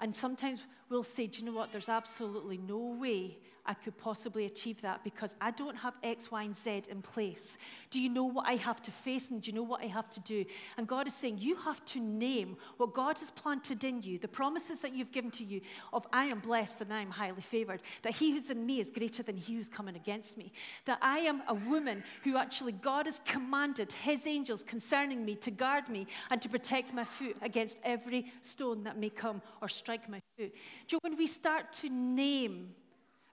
And 0.00 0.14
sometimes 0.14 0.60
we'll 0.90 1.02
say, 1.02 1.26
Do 1.26 1.40
you 1.40 1.46
know 1.46 1.56
what? 1.56 1.72
There's 1.72 1.88
absolutely 1.88 2.58
no 2.58 2.78
way 2.78 3.38
I 3.68 3.74
could 3.74 3.98
possibly 3.98 4.46
achieve 4.46 4.80
that 4.80 5.04
because 5.04 5.36
I 5.42 5.50
don't 5.50 5.76
have 5.76 5.92
X, 6.02 6.30
Y, 6.30 6.42
and 6.42 6.56
Z 6.56 6.84
in 6.90 7.02
place. 7.02 7.58
Do 7.90 8.00
you 8.00 8.08
know 8.08 8.24
what 8.24 8.48
I 8.48 8.54
have 8.54 8.80
to 8.82 8.90
face 8.90 9.30
and 9.30 9.42
do 9.42 9.50
you 9.50 9.54
know 9.54 9.62
what 9.62 9.82
I 9.82 9.88
have 9.88 10.08
to 10.10 10.20
do? 10.20 10.46
And 10.78 10.88
God 10.88 11.06
is 11.06 11.12
saying, 11.12 11.36
You 11.38 11.54
have 11.56 11.84
to 11.86 12.00
name 12.00 12.56
what 12.78 12.94
God 12.94 13.18
has 13.18 13.30
planted 13.30 13.84
in 13.84 14.02
you, 14.02 14.18
the 14.18 14.26
promises 14.26 14.80
that 14.80 14.94
you've 14.94 15.12
given 15.12 15.30
to 15.32 15.44
you 15.44 15.60
of 15.92 16.06
I 16.14 16.24
am 16.24 16.38
blessed 16.38 16.80
and 16.80 16.94
I 16.94 17.02
am 17.02 17.10
highly 17.10 17.42
favored, 17.42 17.82
that 18.02 18.14
he 18.14 18.32
who's 18.32 18.50
in 18.50 18.64
me 18.64 18.80
is 18.80 18.90
greater 18.90 19.22
than 19.22 19.36
he 19.36 19.56
who's 19.56 19.68
coming 19.68 19.96
against 19.96 20.38
me, 20.38 20.50
that 20.86 20.98
I 21.02 21.18
am 21.18 21.42
a 21.46 21.54
woman 21.54 22.04
who 22.24 22.38
actually 22.38 22.72
God 22.72 23.04
has 23.04 23.20
commanded 23.26 23.92
his 23.92 24.26
angels 24.26 24.64
concerning 24.64 25.26
me 25.26 25.34
to 25.36 25.50
guard 25.50 25.90
me 25.90 26.06
and 26.30 26.40
to 26.40 26.48
protect 26.48 26.94
my 26.94 27.04
foot 27.04 27.36
against 27.42 27.76
every 27.84 28.32
stone 28.40 28.84
that 28.84 28.96
may 28.96 29.10
come 29.10 29.42
or 29.60 29.68
strike 29.68 30.08
my 30.08 30.16
foot. 30.16 30.27
Do 30.38 30.98
when 31.02 31.16
we 31.16 31.26
start 31.26 31.72
to 31.74 31.88
name 31.88 32.74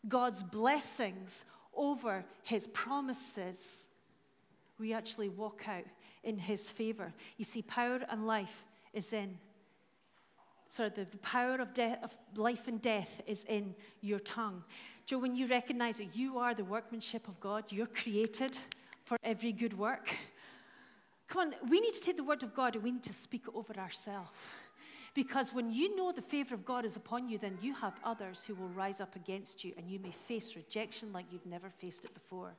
God's 0.07 0.43
blessings 0.43 1.45
over 1.75 2.25
his 2.43 2.67
promises, 2.67 3.89
we 4.79 4.93
actually 4.93 5.29
walk 5.29 5.63
out 5.67 5.85
in 6.23 6.37
his 6.37 6.69
favor. 6.69 7.13
You 7.37 7.45
see, 7.45 7.61
power 7.61 8.01
and 8.09 8.25
life 8.25 8.65
is 8.93 9.13
in. 9.13 9.37
Sorry, 10.67 10.89
the, 10.89 11.05
the 11.05 11.17
power 11.17 11.55
of, 11.55 11.73
death, 11.73 11.99
of 12.03 12.17
life 12.35 12.67
and 12.67 12.81
death 12.81 13.21
is 13.27 13.43
in 13.43 13.75
your 14.01 14.19
tongue. 14.19 14.63
Joe, 15.05 15.19
when 15.19 15.35
you 15.35 15.45
recognize 15.45 15.97
that 15.97 16.15
you 16.15 16.39
are 16.39 16.55
the 16.55 16.65
workmanship 16.65 17.27
of 17.27 17.39
God, 17.39 17.65
you're 17.69 17.85
created 17.85 18.57
for 19.03 19.17
every 19.23 19.51
good 19.51 19.77
work. 19.77 20.09
Come 21.27 21.47
on, 21.47 21.69
we 21.69 21.79
need 21.79 21.93
to 21.93 22.01
take 22.01 22.17
the 22.17 22.23
word 22.23 22.41
of 22.41 22.55
God 22.55 22.75
and 22.75 22.83
we 22.83 22.91
need 22.91 23.03
to 23.03 23.13
speak 23.13 23.43
it 23.47 23.53
over 23.55 23.73
ourselves. 23.79 24.31
Because 25.15 25.53
when 25.53 25.71
you 25.71 25.95
know 25.95 26.11
the 26.11 26.21
favor 26.21 26.53
of 26.53 26.65
God 26.65 26.83
is 26.83 26.97
upon 26.97 27.29
you, 27.29 27.37
then 27.37 27.57
you 27.61 27.73
have 27.73 27.93
others 28.03 28.43
who 28.43 28.53
will 28.53 28.67
rise 28.67 28.99
up 28.99 29.15
against 29.15 29.63
you 29.63 29.73
and 29.77 29.89
you 29.89 29.97
may 29.97 30.11
face 30.11 30.57
rejection 30.57 31.13
like 31.13 31.25
you've 31.31 31.45
never 31.45 31.69
faced 31.69 32.03
it 32.03 32.13
before. 32.13 32.53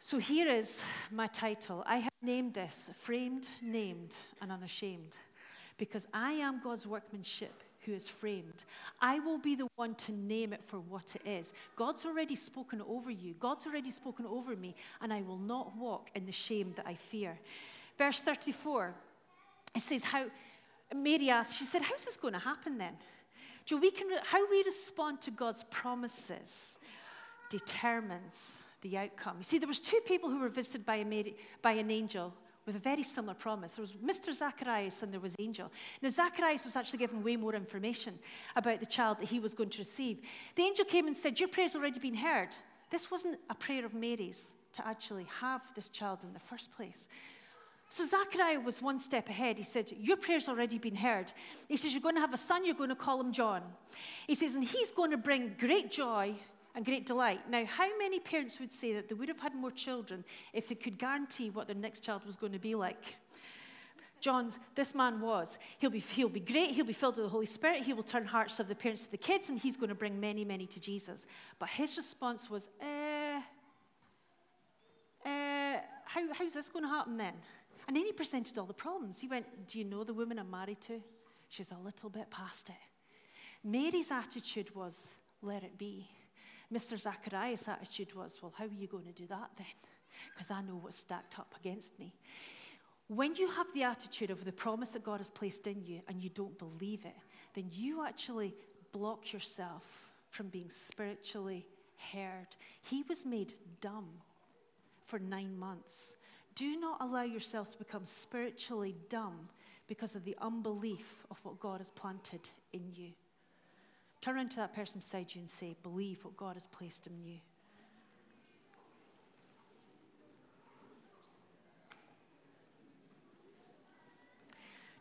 So 0.00 0.18
here 0.18 0.48
is 0.48 0.82
my 1.10 1.26
title. 1.26 1.82
I 1.86 1.96
have 1.96 2.12
named 2.22 2.54
this 2.54 2.90
Framed, 2.94 3.48
Named, 3.62 4.16
and 4.42 4.52
Unashamed 4.52 5.18
because 5.78 6.06
I 6.12 6.32
am 6.32 6.60
God's 6.62 6.86
workmanship 6.86 7.62
who 7.80 7.94
is 7.94 8.08
framed. 8.08 8.64
I 9.00 9.18
will 9.20 9.38
be 9.38 9.54
the 9.54 9.68
one 9.76 9.94
to 9.94 10.12
name 10.12 10.52
it 10.52 10.62
for 10.62 10.78
what 10.78 11.16
it 11.16 11.26
is. 11.26 11.54
God's 11.74 12.04
already 12.04 12.34
spoken 12.34 12.82
over 12.86 13.10
you, 13.10 13.34
God's 13.40 13.66
already 13.66 13.90
spoken 13.90 14.26
over 14.26 14.54
me, 14.54 14.74
and 15.00 15.10
I 15.10 15.22
will 15.22 15.38
not 15.38 15.74
walk 15.74 16.10
in 16.14 16.26
the 16.26 16.32
shame 16.32 16.74
that 16.76 16.86
I 16.86 16.94
fear. 16.94 17.38
Verse 17.96 18.20
34, 18.20 18.94
it 19.74 19.80
says, 19.80 20.04
How 20.04 20.26
Mary 20.94 21.30
asked, 21.30 21.58
she 21.58 21.64
said, 21.64 21.82
How's 21.82 22.04
this 22.04 22.16
going 22.16 22.34
to 22.34 22.40
happen 22.40 22.78
then? 22.78 22.94
Joe, 23.64 23.76
we 23.76 23.90
can, 23.90 24.08
how 24.24 24.48
we 24.50 24.62
respond 24.64 25.20
to 25.22 25.30
God's 25.30 25.64
promises 25.64 26.78
determines 27.50 28.58
the 28.82 28.96
outcome. 28.96 29.36
You 29.38 29.42
see, 29.42 29.58
there 29.58 29.68
was 29.68 29.80
two 29.80 30.00
people 30.06 30.30
who 30.30 30.38
were 30.38 30.48
visited 30.48 30.86
by, 30.86 31.04
Mary, 31.04 31.36
by 31.62 31.72
an 31.72 31.90
angel 31.90 32.32
with 32.64 32.76
a 32.76 32.80
very 32.80 33.02
similar 33.02 33.34
promise. 33.34 33.74
There 33.74 33.82
was 33.82 33.92
Mr. 33.92 34.32
Zacharias 34.32 35.02
and 35.02 35.12
there 35.12 35.20
was 35.20 35.34
angel. 35.38 35.72
Now, 36.02 36.10
Zacharias 36.10 36.64
was 36.64 36.76
actually 36.76 36.98
given 36.98 37.22
way 37.22 37.36
more 37.36 37.54
information 37.54 38.18
about 38.56 38.80
the 38.80 38.86
child 38.86 39.18
that 39.20 39.28
he 39.28 39.40
was 39.40 39.54
going 39.54 39.70
to 39.70 39.78
receive. 39.78 40.20
The 40.54 40.62
angel 40.62 40.84
came 40.84 41.06
and 41.06 41.16
said, 41.16 41.40
Your 41.40 41.48
prayer's 41.48 41.74
already 41.74 41.98
been 41.98 42.14
heard. 42.14 42.54
This 42.90 43.10
wasn't 43.10 43.38
a 43.50 43.54
prayer 43.54 43.84
of 43.84 43.94
Mary's 43.94 44.52
to 44.74 44.86
actually 44.86 45.26
have 45.40 45.62
this 45.74 45.88
child 45.88 46.20
in 46.22 46.32
the 46.32 46.40
first 46.40 46.70
place. 46.74 47.08
So 47.90 48.04
Zachariah 48.04 48.60
was 48.60 48.82
one 48.82 48.98
step 48.98 49.28
ahead. 49.28 49.56
He 49.56 49.64
said, 49.64 49.90
Your 49.98 50.16
prayer's 50.16 50.48
already 50.48 50.78
been 50.78 50.96
heard. 50.96 51.32
He 51.68 51.76
says, 51.76 51.94
You're 51.94 52.02
going 52.02 52.16
to 52.16 52.20
have 52.20 52.34
a 52.34 52.38
son, 52.38 52.64
you're 52.64 52.74
going 52.74 52.90
to 52.90 52.94
call 52.94 53.20
him 53.20 53.32
John. 53.32 53.62
He 54.26 54.34
says, 54.34 54.54
And 54.54 54.64
he's 54.64 54.92
going 54.92 55.10
to 55.10 55.16
bring 55.16 55.54
great 55.58 55.90
joy 55.90 56.34
and 56.74 56.84
great 56.84 57.06
delight. 57.06 57.40
Now, 57.50 57.64
how 57.64 57.88
many 57.98 58.20
parents 58.20 58.60
would 58.60 58.72
say 58.72 58.92
that 58.92 59.08
they 59.08 59.14
would 59.14 59.28
have 59.28 59.40
had 59.40 59.54
more 59.54 59.70
children 59.70 60.24
if 60.52 60.68
they 60.68 60.74
could 60.74 60.98
guarantee 60.98 61.50
what 61.50 61.66
their 61.66 61.76
next 61.76 62.00
child 62.00 62.24
was 62.26 62.36
going 62.36 62.52
to 62.52 62.58
be 62.58 62.74
like? 62.74 63.16
John's, 64.20 64.58
this 64.74 64.94
man 64.94 65.20
was. 65.20 65.58
He'll 65.78 65.90
be, 65.90 66.00
he'll 66.00 66.28
be 66.28 66.40
great. 66.40 66.70
He'll 66.70 66.84
be 66.84 66.92
filled 66.92 67.16
with 67.16 67.26
the 67.26 67.30
Holy 67.30 67.46
Spirit. 67.46 67.82
He 67.82 67.92
will 67.92 68.02
turn 68.02 68.24
hearts 68.24 68.60
of 68.60 68.68
the 68.68 68.74
parents 68.74 69.04
to 69.04 69.10
the 69.10 69.16
kids, 69.16 69.48
and 69.48 69.58
he's 69.58 69.76
going 69.76 69.88
to 69.88 69.94
bring 69.94 70.20
many, 70.20 70.44
many 70.44 70.66
to 70.66 70.80
Jesus. 70.80 71.24
But 71.58 71.68
his 71.70 71.96
response 71.96 72.50
was, 72.50 72.68
eh, 72.80 73.40
eh, 75.24 75.76
how, 76.04 76.32
how's 76.32 76.54
this 76.54 76.68
going 76.68 76.84
to 76.84 76.90
happen 76.90 77.16
then? 77.16 77.34
And 77.88 77.96
then 77.96 78.04
he 78.04 78.12
presented 78.12 78.58
all 78.58 78.66
the 78.66 78.74
problems. 78.74 79.18
He 79.18 79.26
went, 79.26 79.46
Do 79.66 79.78
you 79.78 79.84
know 79.84 80.04
the 80.04 80.12
woman 80.12 80.38
I'm 80.38 80.50
married 80.50 80.80
to? 80.82 81.00
She's 81.48 81.72
a 81.72 81.78
little 81.82 82.10
bit 82.10 82.30
past 82.30 82.68
it. 82.68 82.74
Mary's 83.64 84.12
attitude 84.12 84.74
was, 84.76 85.08
Let 85.42 85.64
it 85.64 85.78
be. 85.78 86.06
Mr. 86.72 86.98
Zacharias' 86.98 87.66
attitude 87.66 88.14
was, 88.14 88.38
Well, 88.42 88.52
how 88.56 88.64
are 88.64 88.78
you 88.78 88.86
going 88.86 89.06
to 89.06 89.12
do 89.12 89.26
that 89.28 89.50
then? 89.56 89.66
Because 90.34 90.50
I 90.50 90.60
know 90.60 90.76
what's 90.76 90.98
stacked 90.98 91.38
up 91.38 91.54
against 91.58 91.98
me. 91.98 92.12
When 93.08 93.34
you 93.36 93.48
have 93.48 93.72
the 93.72 93.84
attitude 93.84 94.30
of 94.30 94.44
the 94.44 94.52
promise 94.52 94.92
that 94.92 95.02
God 95.02 95.16
has 95.16 95.30
placed 95.30 95.66
in 95.66 95.82
you 95.82 96.02
and 96.08 96.22
you 96.22 96.28
don't 96.28 96.58
believe 96.58 97.06
it, 97.06 97.16
then 97.54 97.70
you 97.72 98.04
actually 98.04 98.54
block 98.92 99.32
yourself 99.32 100.10
from 100.28 100.48
being 100.48 100.68
spiritually 100.68 101.64
heard. 102.12 102.48
He 102.82 103.02
was 103.08 103.24
made 103.24 103.54
dumb 103.80 104.08
for 105.06 105.18
nine 105.18 105.58
months. 105.58 106.17
Do 106.58 106.76
not 106.76 106.96
allow 107.00 107.22
yourselves 107.22 107.70
to 107.70 107.78
become 107.78 108.04
spiritually 108.04 108.96
dumb 109.08 109.48
because 109.86 110.16
of 110.16 110.24
the 110.24 110.36
unbelief 110.40 111.24
of 111.30 111.38
what 111.44 111.60
God 111.60 111.78
has 111.78 111.88
planted 111.90 112.50
in 112.72 112.82
you. 112.92 113.10
Turn 114.20 114.34
around 114.34 114.50
to 114.50 114.56
that 114.56 114.74
person 114.74 114.98
beside 114.98 115.32
you 115.32 115.40
and 115.40 115.48
say, 115.48 115.76
Believe 115.84 116.24
what 116.24 116.36
God 116.36 116.54
has 116.54 116.66
placed 116.66 117.06
in 117.06 117.22
you. 117.22 117.36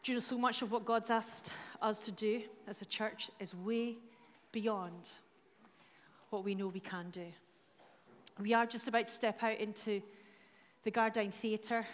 Do 0.04 0.12
you 0.12 0.18
know 0.18 0.22
so 0.22 0.38
much 0.38 0.62
of 0.62 0.72
what 0.72 0.86
God's 0.86 1.10
asked 1.10 1.50
us 1.82 2.02
to 2.02 2.12
do 2.12 2.44
as 2.68 2.84
a 2.84 2.86
church 2.86 3.32
is 3.40 3.56
way 3.56 3.96
beyond 4.52 5.12
what 6.30 6.44
we 6.44 6.54
know 6.54 6.68
we 6.68 6.82
can 6.82 7.10
do? 7.10 7.26
We 8.40 8.54
are 8.54 8.68
just 8.68 8.88
about 8.88 9.08
to 9.08 9.14
step 9.14 9.42
out 9.42 9.58
into 9.58 10.04
the 10.88 10.92
Gardyne 10.92 11.34
Theatre, 11.34 11.86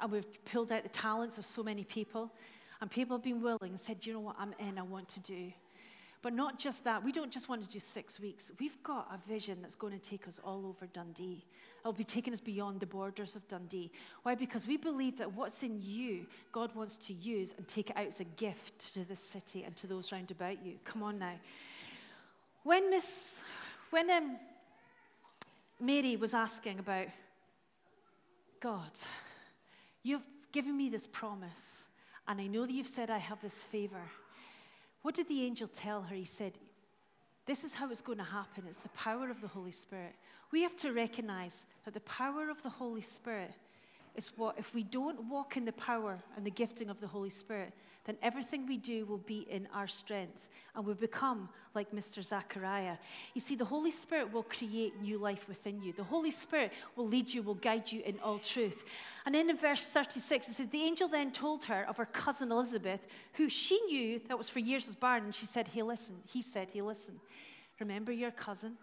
and 0.00 0.12
we've 0.12 0.44
pulled 0.44 0.70
out 0.70 0.82
the 0.82 0.90
talents 0.90 1.38
of 1.38 1.46
so 1.46 1.62
many 1.62 1.82
people. 1.82 2.30
And 2.82 2.90
people 2.90 3.16
have 3.16 3.24
been 3.24 3.40
willing 3.40 3.70
and 3.70 3.80
said, 3.80 4.04
you 4.04 4.12
know 4.12 4.20
what, 4.20 4.36
I'm 4.38 4.52
in, 4.58 4.78
I 4.78 4.82
want 4.82 5.08
to 5.10 5.20
do. 5.20 5.50
But 6.20 6.34
not 6.34 6.58
just 6.58 6.84
that, 6.84 7.02
we 7.02 7.10
don't 7.10 7.30
just 7.30 7.48
want 7.48 7.62
to 7.62 7.68
do 7.72 7.78
six 7.78 8.20
weeks. 8.20 8.50
We've 8.60 8.82
got 8.82 9.08
a 9.10 9.26
vision 9.26 9.62
that's 9.62 9.74
going 9.74 9.98
to 9.98 9.98
take 9.98 10.28
us 10.28 10.38
all 10.44 10.66
over 10.66 10.84
Dundee. 10.92 11.46
It'll 11.80 11.94
be 11.94 12.04
taking 12.04 12.34
us 12.34 12.40
beyond 12.40 12.80
the 12.80 12.86
borders 12.86 13.34
of 13.34 13.48
Dundee. 13.48 13.90
Why? 14.24 14.34
Because 14.34 14.66
we 14.66 14.76
believe 14.76 15.16
that 15.16 15.32
what's 15.32 15.62
in 15.62 15.80
you, 15.82 16.26
God 16.52 16.74
wants 16.74 16.98
to 16.98 17.14
use 17.14 17.54
and 17.56 17.66
take 17.66 17.88
it 17.88 17.96
out 17.96 18.08
as 18.08 18.20
a 18.20 18.24
gift 18.24 18.92
to 18.92 19.08
this 19.08 19.20
city 19.20 19.62
and 19.62 19.74
to 19.76 19.86
those 19.86 20.12
round 20.12 20.30
about 20.30 20.62
you. 20.62 20.74
Come 20.84 21.02
on 21.02 21.18
now. 21.18 21.36
When 22.62 22.90
Miss, 22.90 23.40
when 23.88 24.10
um, 24.10 24.36
Mary 25.80 26.16
was 26.16 26.34
asking 26.34 26.78
about 26.78 27.06
God, 28.64 28.92
you've 30.02 30.24
given 30.50 30.74
me 30.74 30.88
this 30.88 31.06
promise, 31.06 31.86
and 32.26 32.40
I 32.40 32.46
know 32.46 32.64
that 32.64 32.72
you've 32.72 32.86
said 32.86 33.10
I 33.10 33.18
have 33.18 33.42
this 33.42 33.62
favor. 33.62 34.00
What 35.02 35.14
did 35.14 35.28
the 35.28 35.42
angel 35.42 35.68
tell 35.68 36.00
her? 36.00 36.14
He 36.14 36.24
said, 36.24 36.54
This 37.44 37.62
is 37.62 37.74
how 37.74 37.90
it's 37.90 38.00
going 38.00 38.16
to 38.16 38.24
happen. 38.24 38.64
It's 38.66 38.78
the 38.78 38.88
power 38.88 39.28
of 39.28 39.42
the 39.42 39.48
Holy 39.48 39.70
Spirit. 39.70 40.14
We 40.50 40.62
have 40.62 40.74
to 40.76 40.94
recognize 40.94 41.64
that 41.84 41.92
the 41.92 42.00
power 42.00 42.48
of 42.48 42.62
the 42.62 42.70
Holy 42.70 43.02
Spirit 43.02 43.52
is 44.14 44.28
what, 44.34 44.58
if 44.58 44.74
we 44.74 44.82
don't 44.82 45.28
walk 45.28 45.58
in 45.58 45.66
the 45.66 45.72
power 45.72 46.18
and 46.34 46.46
the 46.46 46.50
gifting 46.50 46.88
of 46.88 47.02
the 47.02 47.06
Holy 47.06 47.28
Spirit, 47.28 47.74
then 48.04 48.16
everything 48.22 48.66
we 48.66 48.76
do 48.76 49.06
will 49.06 49.18
be 49.18 49.46
in 49.50 49.66
our 49.72 49.86
strength 49.86 50.48
and 50.74 50.84
we 50.84 50.92
become 50.94 51.48
like 51.74 51.92
Mr. 51.92 52.22
Zachariah. 52.22 52.96
You 53.32 53.40
see, 53.40 53.54
the 53.54 53.64
Holy 53.64 53.90
Spirit 53.90 54.32
will 54.32 54.42
create 54.42 55.00
new 55.00 55.18
life 55.18 55.48
within 55.48 55.80
you. 55.82 55.92
The 55.92 56.02
Holy 56.02 56.30
Spirit 56.30 56.72
will 56.96 57.06
lead 57.06 57.32
you, 57.32 57.42
will 57.42 57.54
guide 57.54 57.90
you 57.90 58.02
in 58.04 58.18
all 58.20 58.38
truth. 58.38 58.84
And 59.24 59.34
then 59.34 59.48
in 59.48 59.56
verse 59.56 59.88
36, 59.88 60.48
it 60.48 60.52
says, 60.52 60.68
The 60.68 60.82
angel 60.82 61.08
then 61.08 61.30
told 61.30 61.64
her 61.64 61.86
of 61.88 61.96
her 61.96 62.06
cousin 62.06 62.50
Elizabeth, 62.50 63.00
who 63.34 63.48
she 63.48 63.80
knew 63.82 64.20
that 64.28 64.36
was 64.36 64.50
for 64.50 64.58
years 64.58 64.86
was 64.86 64.96
barren. 64.96 65.24
And 65.24 65.34
she 65.34 65.46
said, 65.46 65.68
Hey, 65.68 65.82
listen. 65.82 66.16
He 66.26 66.42
said, 66.42 66.70
Hey, 66.72 66.82
listen. 66.82 67.20
Remember 67.80 68.12
your 68.12 68.30
cousin? 68.30 68.76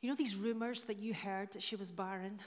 You 0.00 0.10
know 0.10 0.16
these 0.16 0.36
rumors 0.36 0.84
that 0.84 0.98
you 0.98 1.14
heard 1.14 1.52
that 1.52 1.62
she 1.62 1.76
was 1.76 1.90
barren? 1.90 2.40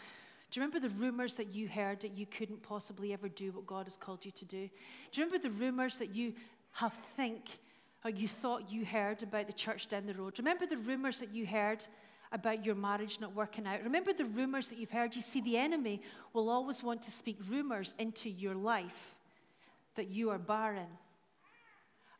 Do 0.50 0.60
you 0.60 0.66
remember 0.66 0.88
the 0.88 0.94
rumors 0.96 1.36
that 1.36 1.54
you 1.54 1.68
heard 1.68 2.02
that 2.02 2.18
you 2.18 2.26
couldn't 2.26 2.64
possibly 2.64 3.12
ever 3.12 3.28
do 3.28 3.52
what 3.52 3.68
God 3.68 3.86
has 3.86 3.98
called 3.98 4.26
you 4.26 4.32
to 4.32 4.46
do? 4.46 4.70
Do 5.12 5.22
you 5.22 5.26
remember 5.26 5.48
the 5.48 5.54
rumors 5.54 5.98
that 5.98 6.16
you 6.16 6.34
have 6.74 6.94
think 6.94 7.60
or 8.06 8.12
you 8.12 8.28
thought 8.28 8.72
you 8.72 8.86
heard 8.86 9.24
about 9.24 9.48
the 9.48 9.54
church 9.54 9.88
down 9.88 10.06
the 10.06 10.14
road? 10.14 10.40
Remember 10.40 10.66
the 10.66 10.78
rumors 10.78 11.20
that 11.20 11.34
you 11.34 11.46
heard 11.46 11.86
about 12.32 12.66
your 12.66 12.76
marriage 12.76 13.20
not 13.20 13.36
working 13.36 13.68
out? 13.68 13.84
Remember 13.84 14.14
the 14.14 14.26
rumors 14.26 14.70
that 14.70 14.78
you've 14.78 14.92
heard? 14.92 15.16
You 15.16 15.22
see, 15.22 15.42
the 15.42 15.58
enemy 15.58 16.02
will 16.34 16.50
always 16.50 16.82
want 16.82 17.02
to 17.04 17.12
speak 17.12 17.38
rumors 17.50 17.94
into 18.00 18.30
your 18.30 18.56
life 18.56 19.16
that 19.96 20.08
you 20.08 20.30
are 20.30 20.38
barren 20.38 20.88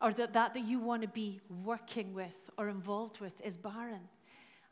or 0.02 0.12
that 0.14 0.34
that, 0.34 0.54
that 0.54 0.64
you 0.64 0.80
want 0.80 1.02
to 1.02 1.08
be 1.08 1.40
working 1.64 2.14
with 2.14 2.50
or 2.58 2.68
involved 2.68 3.20
with 3.22 3.40
is 3.42 3.56
barren. 3.56 4.02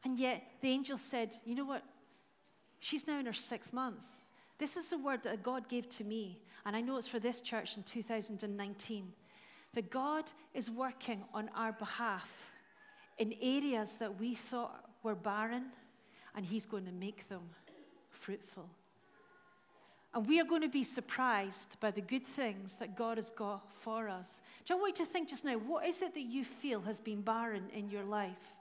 And 0.03 0.19
yet 0.19 0.43
the 0.61 0.69
angel 0.69 0.97
said, 0.97 1.35
You 1.45 1.55
know 1.55 1.65
what? 1.65 1.83
She's 2.85 3.07
now 3.07 3.17
in 3.17 3.25
her 3.25 3.33
sixth 3.33 3.73
month. 3.73 4.05
This 4.59 4.77
is 4.77 4.91
the 4.91 4.99
word 4.99 5.23
that 5.23 5.41
God 5.41 5.67
gave 5.67 5.89
to 5.89 6.03
me, 6.03 6.39
and 6.67 6.75
I 6.75 6.81
know 6.81 6.97
it's 6.97 7.07
for 7.07 7.17
this 7.17 7.41
church 7.41 7.77
in 7.77 7.81
2019. 7.81 9.11
That 9.73 9.89
God 9.89 10.31
is 10.53 10.69
working 10.69 11.23
on 11.33 11.49
our 11.55 11.71
behalf 11.71 12.51
in 13.17 13.33
areas 13.41 13.95
that 13.95 14.19
we 14.19 14.35
thought 14.35 14.87
were 15.01 15.15
barren, 15.15 15.71
and 16.35 16.45
He's 16.45 16.67
going 16.67 16.85
to 16.85 16.91
make 16.91 17.27
them 17.27 17.41
fruitful. 18.11 18.69
And 20.13 20.27
we 20.27 20.39
are 20.39 20.45
going 20.45 20.61
to 20.61 20.69
be 20.69 20.83
surprised 20.83 21.79
by 21.79 21.89
the 21.89 22.01
good 22.01 22.23
things 22.23 22.75
that 22.75 22.95
God 22.95 23.17
has 23.17 23.31
got 23.31 23.73
for 23.73 24.07
us. 24.07 24.41
Do 24.63 24.75
I 24.75 24.79
want 24.79 24.99
you 24.99 25.05
to 25.05 25.11
think 25.11 25.27
just 25.27 25.43
now, 25.43 25.57
what 25.57 25.87
is 25.87 26.03
it 26.03 26.13
that 26.13 26.21
you 26.21 26.43
feel 26.43 26.81
has 26.81 26.99
been 26.99 27.21
barren 27.21 27.63
in 27.73 27.89
your 27.89 28.03
life? 28.03 28.55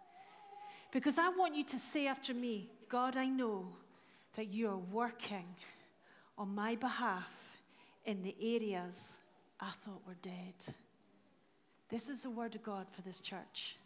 Because 0.92 1.18
I 1.18 1.28
want 1.28 1.54
you 1.54 1.64
to 1.64 1.78
say 1.78 2.06
after 2.06 2.32
me, 2.32 2.70
God, 2.88 3.18
I 3.18 3.26
know 3.26 3.66
that 4.36 4.52
you 4.52 4.68
are 4.68 4.76
working 4.76 5.46
on 6.36 6.54
my 6.54 6.74
behalf 6.74 7.58
in 8.04 8.22
the 8.22 8.34
areas 8.40 9.18
I 9.60 9.70
thought 9.84 10.02
were 10.06 10.16
dead. 10.22 10.74
This 11.88 12.08
is 12.08 12.22
the 12.22 12.30
word 12.30 12.54
of 12.54 12.62
God 12.62 12.86
for 12.90 13.02
this 13.02 13.20
church. 13.20 13.76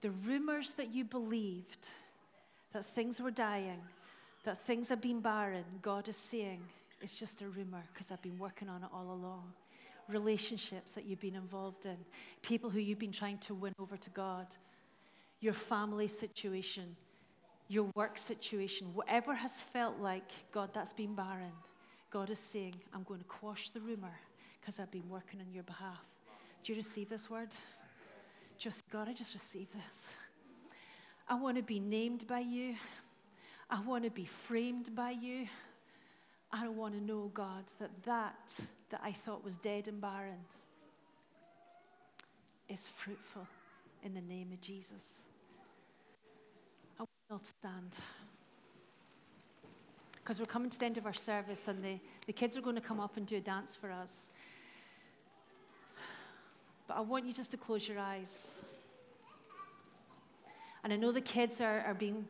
The 0.00 0.10
rumors 0.10 0.74
that 0.74 0.92
you 0.92 1.04
believed 1.04 1.90
that 2.72 2.86
things 2.86 3.20
were 3.20 3.30
dying, 3.30 3.80
that 4.44 4.60
things 4.60 4.88
have 4.88 5.00
been 5.00 5.20
barren, 5.20 5.64
God 5.82 6.08
is 6.08 6.16
saying 6.16 6.60
it's 7.00 7.18
just 7.18 7.42
a 7.42 7.48
rumor 7.48 7.82
because 7.92 8.10
I've 8.10 8.22
been 8.22 8.38
working 8.38 8.68
on 8.68 8.82
it 8.82 8.88
all 8.92 9.12
along. 9.12 9.52
Relationships 10.08 10.94
that 10.94 11.04
you've 11.04 11.20
been 11.20 11.34
involved 11.34 11.86
in, 11.86 11.96
people 12.42 12.70
who 12.70 12.78
you've 12.80 12.98
been 12.98 13.12
trying 13.12 13.38
to 13.38 13.54
win 13.54 13.74
over 13.78 13.96
to 13.96 14.10
God, 14.10 14.46
your 15.40 15.52
family 15.52 16.06
situation, 16.06 16.96
your 17.72 17.88
work 17.94 18.18
situation, 18.18 18.86
whatever 18.92 19.34
has 19.34 19.62
felt 19.62 19.98
like, 19.98 20.30
God, 20.52 20.68
that's 20.74 20.92
been 20.92 21.14
barren, 21.14 21.52
God 22.10 22.28
is 22.28 22.38
saying, 22.38 22.74
I'm 22.92 23.02
going 23.04 23.20
to 23.20 23.26
quash 23.26 23.70
the 23.70 23.80
rumor 23.80 24.12
because 24.60 24.78
I've 24.78 24.90
been 24.90 25.08
working 25.08 25.40
on 25.40 25.46
your 25.54 25.62
behalf. 25.62 26.04
Do 26.62 26.72
you 26.72 26.76
receive 26.76 27.08
this 27.08 27.30
word? 27.30 27.48
Just, 28.58 28.88
God, 28.90 29.08
I 29.08 29.14
just 29.14 29.32
receive 29.32 29.68
this. 29.72 30.12
I 31.26 31.34
want 31.34 31.56
to 31.56 31.62
be 31.62 31.80
named 31.80 32.26
by 32.26 32.40
you. 32.40 32.74
I 33.70 33.80
want 33.80 34.04
to 34.04 34.10
be 34.10 34.26
framed 34.26 34.94
by 34.94 35.12
you. 35.12 35.46
I 36.52 36.68
want 36.68 36.92
to 36.92 37.02
know, 37.02 37.30
God, 37.32 37.64
that 37.80 37.90
that 38.04 38.60
that 38.90 39.00
I 39.02 39.12
thought 39.12 39.42
was 39.42 39.56
dead 39.56 39.88
and 39.88 39.98
barren 39.98 40.44
is 42.68 42.86
fruitful 42.90 43.46
in 44.04 44.12
the 44.12 44.20
name 44.20 44.52
of 44.52 44.60
Jesus. 44.60 45.22
Not 47.32 47.46
stand. 47.46 47.96
Because 50.16 50.38
we're 50.38 50.44
coming 50.44 50.68
to 50.68 50.78
the 50.78 50.84
end 50.84 50.98
of 50.98 51.06
our 51.06 51.14
service, 51.14 51.66
and 51.66 51.82
the, 51.82 51.98
the 52.26 52.32
kids 52.34 52.58
are 52.58 52.60
going 52.60 52.76
to 52.76 52.82
come 52.82 53.00
up 53.00 53.16
and 53.16 53.26
do 53.26 53.38
a 53.38 53.40
dance 53.40 53.74
for 53.74 53.90
us. 53.90 54.28
But 56.86 56.98
I 56.98 57.00
want 57.00 57.24
you 57.24 57.32
just 57.32 57.50
to 57.52 57.56
close 57.56 57.88
your 57.88 57.98
eyes. 57.98 58.60
And 60.84 60.92
I 60.92 60.96
know 60.96 61.10
the 61.10 61.22
kids 61.22 61.62
are, 61.62 61.80
are 61.86 61.94
being 61.94 62.28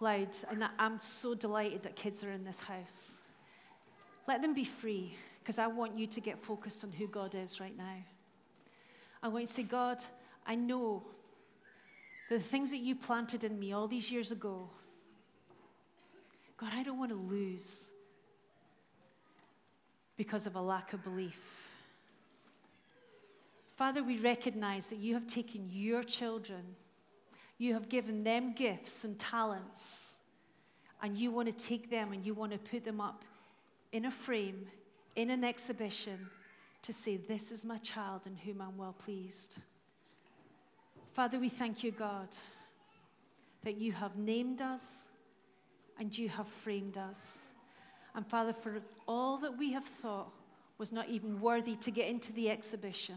loud, 0.00 0.34
and 0.48 0.64
I'm 0.78 0.98
so 0.98 1.34
delighted 1.34 1.82
that 1.82 1.94
kids 1.94 2.24
are 2.24 2.30
in 2.30 2.42
this 2.42 2.60
house. 2.60 3.20
Let 4.26 4.40
them 4.40 4.54
be 4.54 4.64
free, 4.64 5.14
because 5.40 5.58
I 5.58 5.66
want 5.66 5.98
you 5.98 6.06
to 6.06 6.20
get 6.22 6.38
focused 6.38 6.84
on 6.84 6.92
who 6.92 7.06
God 7.06 7.34
is 7.34 7.60
right 7.60 7.76
now. 7.76 7.96
I 9.22 9.28
want 9.28 9.42
you 9.42 9.46
to 9.48 9.52
say, 9.52 9.62
God, 9.64 10.02
I 10.46 10.54
know 10.54 11.02
the 12.28 12.38
things 12.38 12.70
that 12.70 12.78
you 12.78 12.94
planted 12.94 13.44
in 13.44 13.58
me 13.58 13.72
all 13.72 13.88
these 13.88 14.10
years 14.10 14.30
ago, 14.30 14.68
God, 16.56 16.72
I 16.74 16.82
don't 16.82 16.98
want 16.98 17.10
to 17.10 17.16
lose 17.16 17.90
because 20.16 20.46
of 20.46 20.56
a 20.56 20.60
lack 20.60 20.92
of 20.92 21.02
belief. 21.04 21.68
Father, 23.76 24.02
we 24.02 24.18
recognize 24.18 24.90
that 24.90 24.98
you 24.98 25.14
have 25.14 25.26
taken 25.26 25.68
your 25.70 26.02
children, 26.02 26.62
you 27.58 27.74
have 27.74 27.88
given 27.88 28.24
them 28.24 28.52
gifts 28.52 29.04
and 29.04 29.18
talents, 29.18 30.18
and 31.00 31.16
you 31.16 31.30
want 31.30 31.46
to 31.46 31.64
take 31.64 31.88
them 31.88 32.12
and 32.12 32.26
you 32.26 32.34
want 32.34 32.50
to 32.50 32.58
put 32.58 32.84
them 32.84 33.00
up 33.00 33.24
in 33.92 34.06
a 34.06 34.10
frame, 34.10 34.66
in 35.14 35.30
an 35.30 35.44
exhibition, 35.44 36.28
to 36.82 36.92
say, 36.92 37.16
This 37.16 37.52
is 37.52 37.64
my 37.64 37.78
child 37.78 38.26
in 38.26 38.34
whom 38.34 38.60
I'm 38.60 38.76
well 38.76 38.96
pleased. 38.98 39.58
Father, 41.14 41.38
we 41.38 41.48
thank 41.48 41.82
you, 41.82 41.90
God, 41.90 42.28
that 43.64 43.76
you 43.76 43.92
have 43.92 44.16
named 44.16 44.62
us 44.62 45.06
and 45.98 46.16
you 46.16 46.28
have 46.28 46.46
framed 46.46 46.96
us. 46.96 47.44
And 48.14 48.26
Father, 48.26 48.52
for 48.52 48.80
all 49.06 49.36
that 49.38 49.58
we 49.58 49.72
have 49.72 49.84
thought 49.84 50.32
was 50.78 50.92
not 50.92 51.08
even 51.08 51.40
worthy 51.40 51.76
to 51.76 51.90
get 51.90 52.08
into 52.08 52.32
the 52.32 52.50
exhibition, 52.50 53.16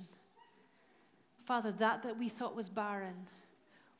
Father, 1.45 1.71
that 1.73 2.03
that 2.03 2.17
we 2.17 2.29
thought 2.29 2.55
was 2.55 2.69
barren, 2.69 3.27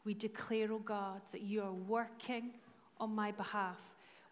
we 0.03 0.13
declare, 0.13 0.71
oh 0.71 0.79
God, 0.79 1.21
that 1.31 1.41
you 1.41 1.61
are 1.61 1.71
working 1.71 2.51
on 2.99 3.13
my 3.13 3.31
behalf. 3.31 3.81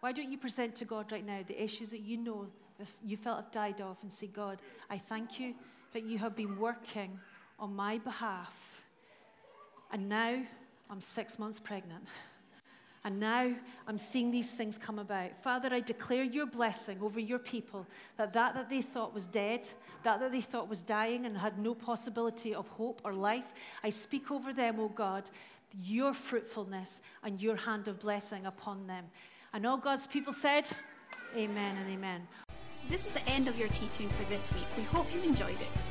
Why 0.00 0.12
don't 0.12 0.30
you 0.30 0.38
present 0.38 0.74
to 0.76 0.84
God 0.84 1.12
right 1.12 1.24
now 1.24 1.40
the 1.46 1.62
issues 1.62 1.90
that 1.90 2.00
you 2.00 2.16
know 2.16 2.46
you 3.04 3.16
felt 3.16 3.36
have 3.36 3.52
died 3.52 3.80
off 3.80 4.02
and 4.02 4.12
say, 4.12 4.26
God, 4.26 4.58
I 4.88 4.98
thank 4.98 5.38
you 5.38 5.54
that 5.92 6.04
you 6.04 6.18
have 6.18 6.34
been 6.34 6.58
working 6.58 7.18
on 7.58 7.74
my 7.74 7.98
behalf 7.98 8.79
and 9.92 10.08
now 10.08 10.42
I'm 10.88 11.00
six 11.00 11.38
months 11.38 11.60
pregnant. 11.60 12.04
And 13.02 13.18
now 13.18 13.50
I'm 13.86 13.96
seeing 13.96 14.30
these 14.30 14.50
things 14.52 14.76
come 14.76 14.98
about. 14.98 15.38
Father, 15.38 15.70
I 15.72 15.80
declare 15.80 16.22
your 16.22 16.44
blessing 16.44 16.98
over 17.00 17.18
your 17.18 17.38
people 17.38 17.86
that 18.18 18.34
that 18.34 18.54
that 18.54 18.68
they 18.68 18.82
thought 18.82 19.14
was 19.14 19.24
dead, 19.24 19.68
that 20.02 20.20
that 20.20 20.32
they 20.32 20.42
thought 20.42 20.68
was 20.68 20.82
dying 20.82 21.24
and 21.24 21.36
had 21.36 21.58
no 21.58 21.74
possibility 21.74 22.54
of 22.54 22.68
hope 22.68 23.00
or 23.02 23.14
life, 23.14 23.54
I 23.82 23.88
speak 23.88 24.30
over 24.30 24.52
them, 24.52 24.78
O 24.78 24.84
oh 24.84 24.88
God, 24.88 25.30
your 25.82 26.12
fruitfulness 26.12 27.00
and 27.22 27.40
your 27.40 27.56
hand 27.56 27.88
of 27.88 28.00
blessing 28.00 28.44
upon 28.44 28.86
them. 28.86 29.06
And 29.54 29.66
all 29.66 29.78
God's 29.78 30.06
people 30.06 30.34
said, 30.34 30.70
Amen 31.34 31.76
and 31.78 31.90
amen. 31.90 32.28
This 32.90 33.06
is 33.06 33.12
the 33.12 33.26
end 33.28 33.48
of 33.48 33.56
your 33.56 33.68
teaching 33.68 34.10
for 34.10 34.24
this 34.24 34.52
week. 34.52 34.66
We 34.76 34.82
hope 34.82 35.06
you 35.14 35.22
enjoyed 35.22 35.60
it. 35.60 35.89